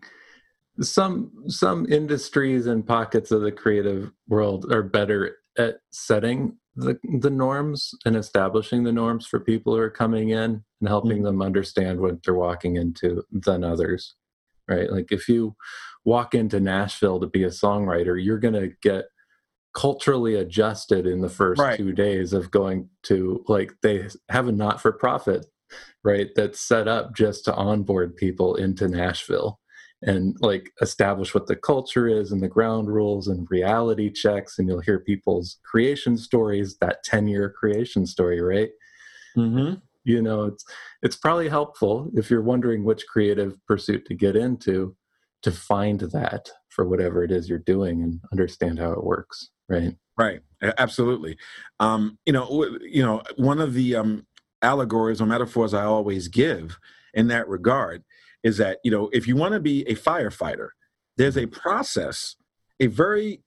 [0.81, 7.31] some some industries and pockets of the creative world are better at setting the the
[7.31, 11.25] norms and establishing the norms for people who are coming in and helping mm-hmm.
[11.25, 14.15] them understand what they're walking into than others.
[14.69, 14.91] Right?
[14.91, 15.57] Like if you
[16.05, 19.07] walk into Nashville to be a songwriter, you're going to get
[19.75, 21.77] culturally adjusted in the first Right.
[21.77, 25.47] two days of going to like they have a not for profit
[26.05, 29.59] right that's set up just to onboard people into nashville
[30.03, 34.69] and like establish what the culture is and the ground rules and reality checks and
[34.69, 38.71] you'll hear people's creation stories that 10 year creation story right
[39.37, 39.75] Mm-hmm.
[40.05, 40.65] You know it's
[41.03, 44.97] it's probably helpful if you're wondering which creative pursuit to get into
[45.43, 49.97] to find that for whatever it is you're doing and understand how it works right?
[50.17, 50.41] Right
[50.79, 51.37] absolutely.
[51.81, 54.27] Um, you know you know one of the um,
[54.63, 56.79] allegories or metaphors i always give
[57.13, 58.03] in that regard
[58.43, 60.69] is that you know if you want to be a firefighter
[61.17, 62.37] there's a process
[62.81, 63.43] a very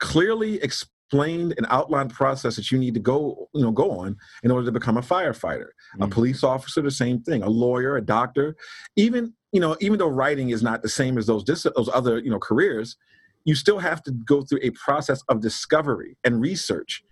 [0.00, 0.60] clearly
[1.06, 4.66] explained and outlined process that you need to go you know go on in order
[4.66, 6.02] to become a firefighter mm-hmm.
[6.02, 8.56] a police officer the same thing a lawyer a doctor.
[8.96, 12.30] Even you know even though writing is not the same as those those other you
[12.30, 12.96] know careers
[13.44, 17.04] you still have to go through a process of discovery and research.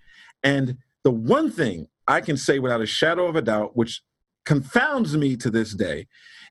[0.43, 4.03] And the one thing i can say without a shadow of a doubt which
[4.45, 6.07] confounds me to this day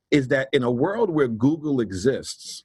[0.10, 2.64] is that in a world where google exists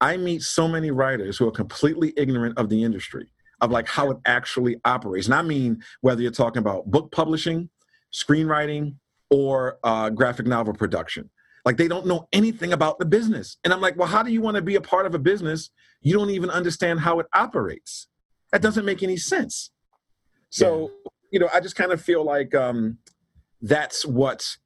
[0.00, 3.26] i meet so many writers who are completely ignorant of the industry
[3.60, 5.26] of like how it actually operates.
[5.26, 7.68] And I mean whether you're talking about book publishing,
[8.12, 8.94] screenwriting,
[9.30, 11.30] or uh, graphic novel production.
[11.64, 13.58] Like they don't know anything about the business.
[13.64, 15.70] And I'm like, well, how do you want to be a part of a business?
[16.00, 18.08] You don't even understand how it operates.
[18.52, 19.70] That doesn't make any sense.
[20.50, 21.10] So, yeah.
[21.32, 22.98] you know, I just kind of feel like um,
[23.60, 24.56] that's what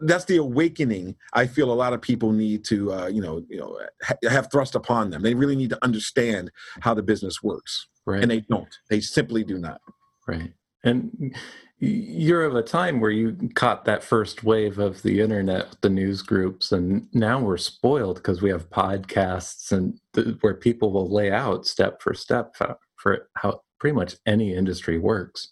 [0.00, 3.58] that's the awakening I feel a lot of people need to uh, you know you
[3.58, 5.22] know ha- have thrust upon them.
[5.22, 8.22] They really need to understand how the business works, right?
[8.22, 8.74] And they don't.
[8.88, 9.80] They simply do not.
[10.26, 10.52] Right.
[10.82, 11.34] And
[11.78, 16.22] you're of a time where you caught that first wave of the internet, the news
[16.22, 21.30] groups, and now we're spoiled because we have podcasts and th- where people will lay
[21.30, 22.54] out step for step
[22.96, 25.50] for how pretty much any industry works,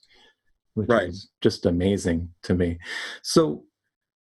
[0.75, 1.09] which right.
[1.09, 2.79] is just amazing to me.
[3.23, 3.65] So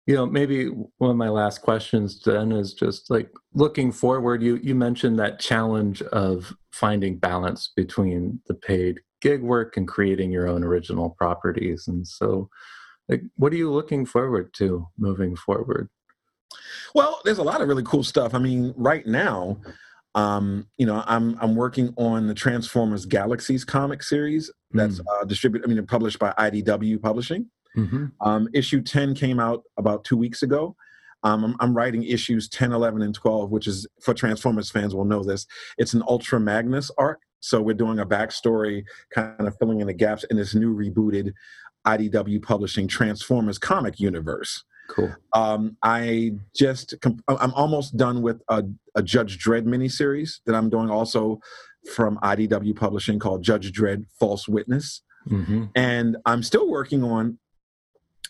[0.07, 4.57] you know maybe one of my last questions then is just like looking forward you
[4.63, 10.47] you mentioned that challenge of finding balance between the paid gig work and creating your
[10.47, 12.49] own original properties and so
[13.09, 15.89] like what are you looking forward to moving forward
[16.95, 19.59] well there's a lot of really cool stuff i mean right now
[20.17, 25.05] um, you know, I'm I'm working on the Transformers Galaxies comic series that's mm.
[25.11, 25.69] uh, distributed.
[25.69, 27.51] I mean, published by IDW Publishing.
[27.77, 28.07] Mm-hmm.
[28.21, 30.77] Um, issue 10 came out about two weeks ago.
[31.23, 35.07] Um, I'm, I'm, writing issues 10, 11, and 12, which is for Transformers fans will
[35.07, 35.47] know this.
[35.79, 37.21] It's an Ultra Magnus arc.
[37.41, 41.33] So we're doing a backstory, kind of filling in the gaps in this new rebooted
[41.87, 44.65] IDW publishing Transformers comic universe.
[44.89, 45.15] Cool.
[45.33, 46.95] Um, I just,
[47.29, 48.65] I'm almost done with a,
[48.95, 51.41] a Judge Dredd miniseries that I'm doing also
[51.95, 55.03] from IDW Publishing called Judge Dredd False Witness.
[55.29, 55.65] Mm-hmm.
[55.75, 57.39] And I'm still working on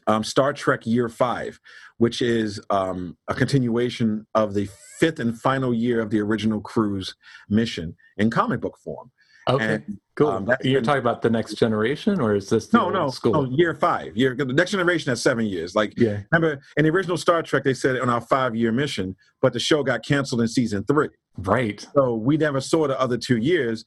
[0.07, 1.61] um, Star Trek Year Five,
[1.99, 7.15] which is um, a continuation of the fifth and final year of the original crew's
[7.49, 9.11] mission in comic book form.
[9.47, 10.29] Okay, and, cool.
[10.29, 13.33] Um, You're been, talking about the next generation, or is this no, no, school?
[13.33, 13.57] no?
[13.57, 14.17] Year five.
[14.17, 15.75] Year the next generation has seven years.
[15.75, 16.23] Like, yeah.
[16.33, 19.61] Remember in the original Star Trek, they said on our five year mission, but the
[19.61, 21.11] show got canceled in season three.
[21.37, 21.87] Right.
[21.95, 23.85] So we never saw the other two years.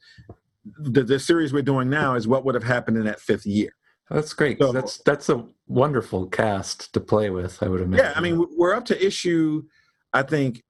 [0.80, 3.72] The, the series we're doing now is what would have happened in that fifth year.
[4.10, 4.60] That's great.
[4.60, 7.62] So, that's that's a wonderful cast to play with.
[7.62, 8.05] I would imagine.
[8.05, 9.64] Yeah, I mean, we're up to issue,
[10.14, 10.64] I think,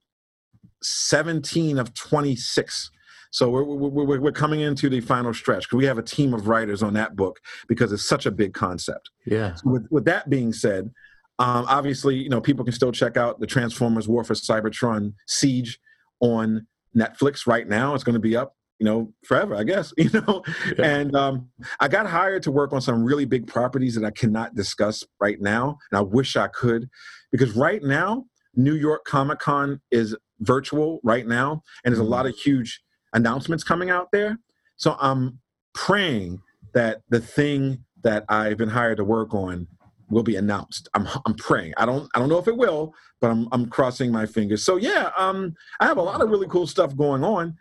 [0.81, 2.89] seventeen of twenty six.
[3.29, 6.47] So we're, we're we're coming into the final stretch because we have a team of
[6.47, 9.11] writers on that book because it's such a big concept.
[9.25, 9.53] Yeah.
[9.55, 10.91] So with with that being said,
[11.39, 15.79] um, obviously, you know, people can still check out the Transformers War for Cybertron Siege
[16.19, 16.65] on
[16.95, 17.93] Netflix right now.
[17.93, 20.43] It's going to be up you know, forever, I guess, you know.
[20.77, 20.85] Yeah.
[20.85, 21.49] And um,
[21.79, 25.39] I got hired to work on some really big properties that I cannot discuss right
[25.41, 25.77] now.
[25.91, 26.89] And I wish I could,
[27.31, 28.25] because right now,
[28.55, 32.29] New York Comic Con is virtual right now, and there's a lot mm.
[32.29, 32.81] of huge
[33.13, 34.37] announcements coming out there.
[34.77, 35.39] So I'm
[35.73, 36.39] praying
[36.73, 39.67] that the thing that I've been hired to work on
[40.09, 40.87] will be announced.
[40.93, 41.73] I'm I'm praying.
[41.77, 44.63] I don't I don't know if it will, but I'm I'm crossing my fingers.
[44.63, 47.55] So yeah, um I have a lot of really cool stuff going on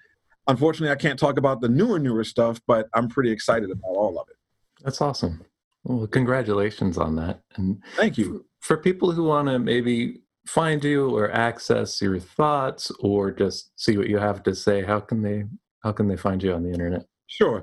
[0.47, 4.19] unfortunately, I can't talk about the newer, newer stuff, but I'm pretty excited about all
[4.19, 4.37] of it.
[4.85, 5.45] That's awesome.
[5.85, 7.41] Well, congratulations on that.
[7.57, 8.45] And thank you.
[8.61, 13.97] For people who want to maybe find you or access your thoughts or just see
[13.97, 15.45] what you have to say, how can they
[15.83, 17.07] how can they find you on the internet?
[17.29, 17.63] Sure.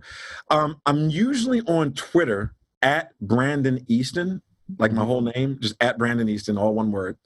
[0.49, 4.41] Um, I'm usually on Twitter at Brandon Easton,
[4.77, 7.17] like my whole name, just at Brandon Easton, all one word.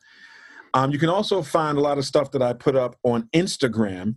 [0.73, 4.15] Um, you can also find a lot of stuff that I put up on Instagram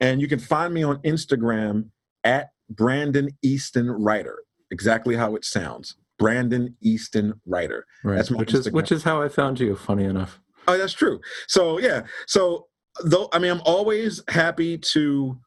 [0.00, 1.90] and you can find me on Instagram
[2.24, 5.96] at Brandon Easton Writer, exactly how it sounds.
[6.18, 7.86] Brandon Easton Writer.
[8.04, 8.16] Right.
[8.16, 8.66] That's my which Instagram.
[8.66, 9.74] is which is how I found you.
[9.76, 10.40] Funny enough.
[10.68, 11.20] Oh, that's true.
[11.48, 12.02] So yeah.
[12.26, 12.66] So
[13.02, 15.38] though I mean, I'm always happy to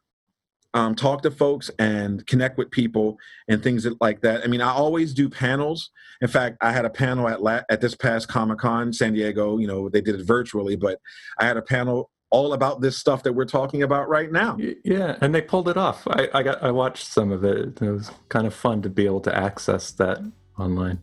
[0.74, 4.44] um, talk to folks and connect with people and things like that.
[4.44, 5.92] I mean, I always do panels.
[6.22, 9.60] In fact, I had a panel at la- at this past Comic Con San Diego.
[9.60, 11.00] You know, they did it virtually, but
[11.40, 14.58] I had a panel all about this stuff that we're talking about right now.
[14.84, 16.06] Yeah, and they pulled it off.
[16.08, 17.80] I, I got I watched some of it.
[17.80, 20.18] It was kind of fun to be able to access that
[20.58, 21.00] online.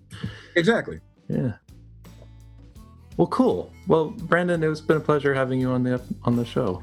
[0.57, 1.01] Exactly.
[1.29, 1.53] Yeah.
[3.17, 3.73] Well, cool.
[3.87, 6.83] Well, Brandon, it's been a pleasure having you on the on the show.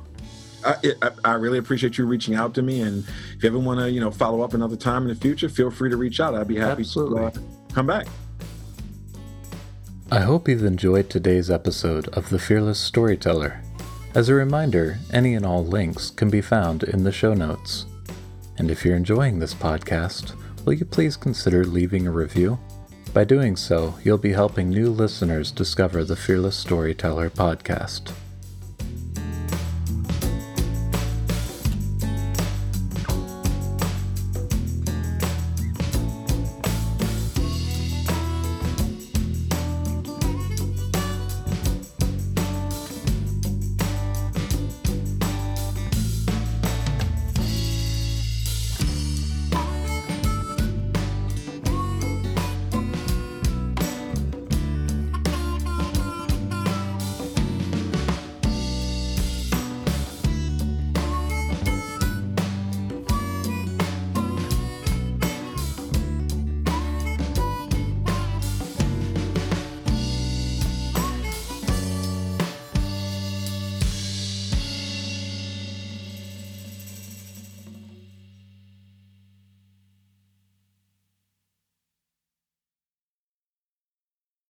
[0.65, 3.81] I, I, I really appreciate you reaching out to me, and if you ever want
[3.81, 6.33] to, you know, follow up another time in the future, feel free to reach out.
[6.35, 7.31] I'd be happy Absolutely.
[7.31, 7.43] to uh,
[7.73, 8.07] come back.
[10.09, 13.61] I hope you've enjoyed today's episode of The Fearless Storyteller.
[14.17, 17.85] As a reminder, any and all links can be found in the show notes.
[18.57, 20.33] And if you're enjoying this podcast,
[20.65, 22.57] will you please consider leaving a review?
[23.13, 28.11] By doing so, you'll be helping new listeners discover the Fearless Storyteller podcast.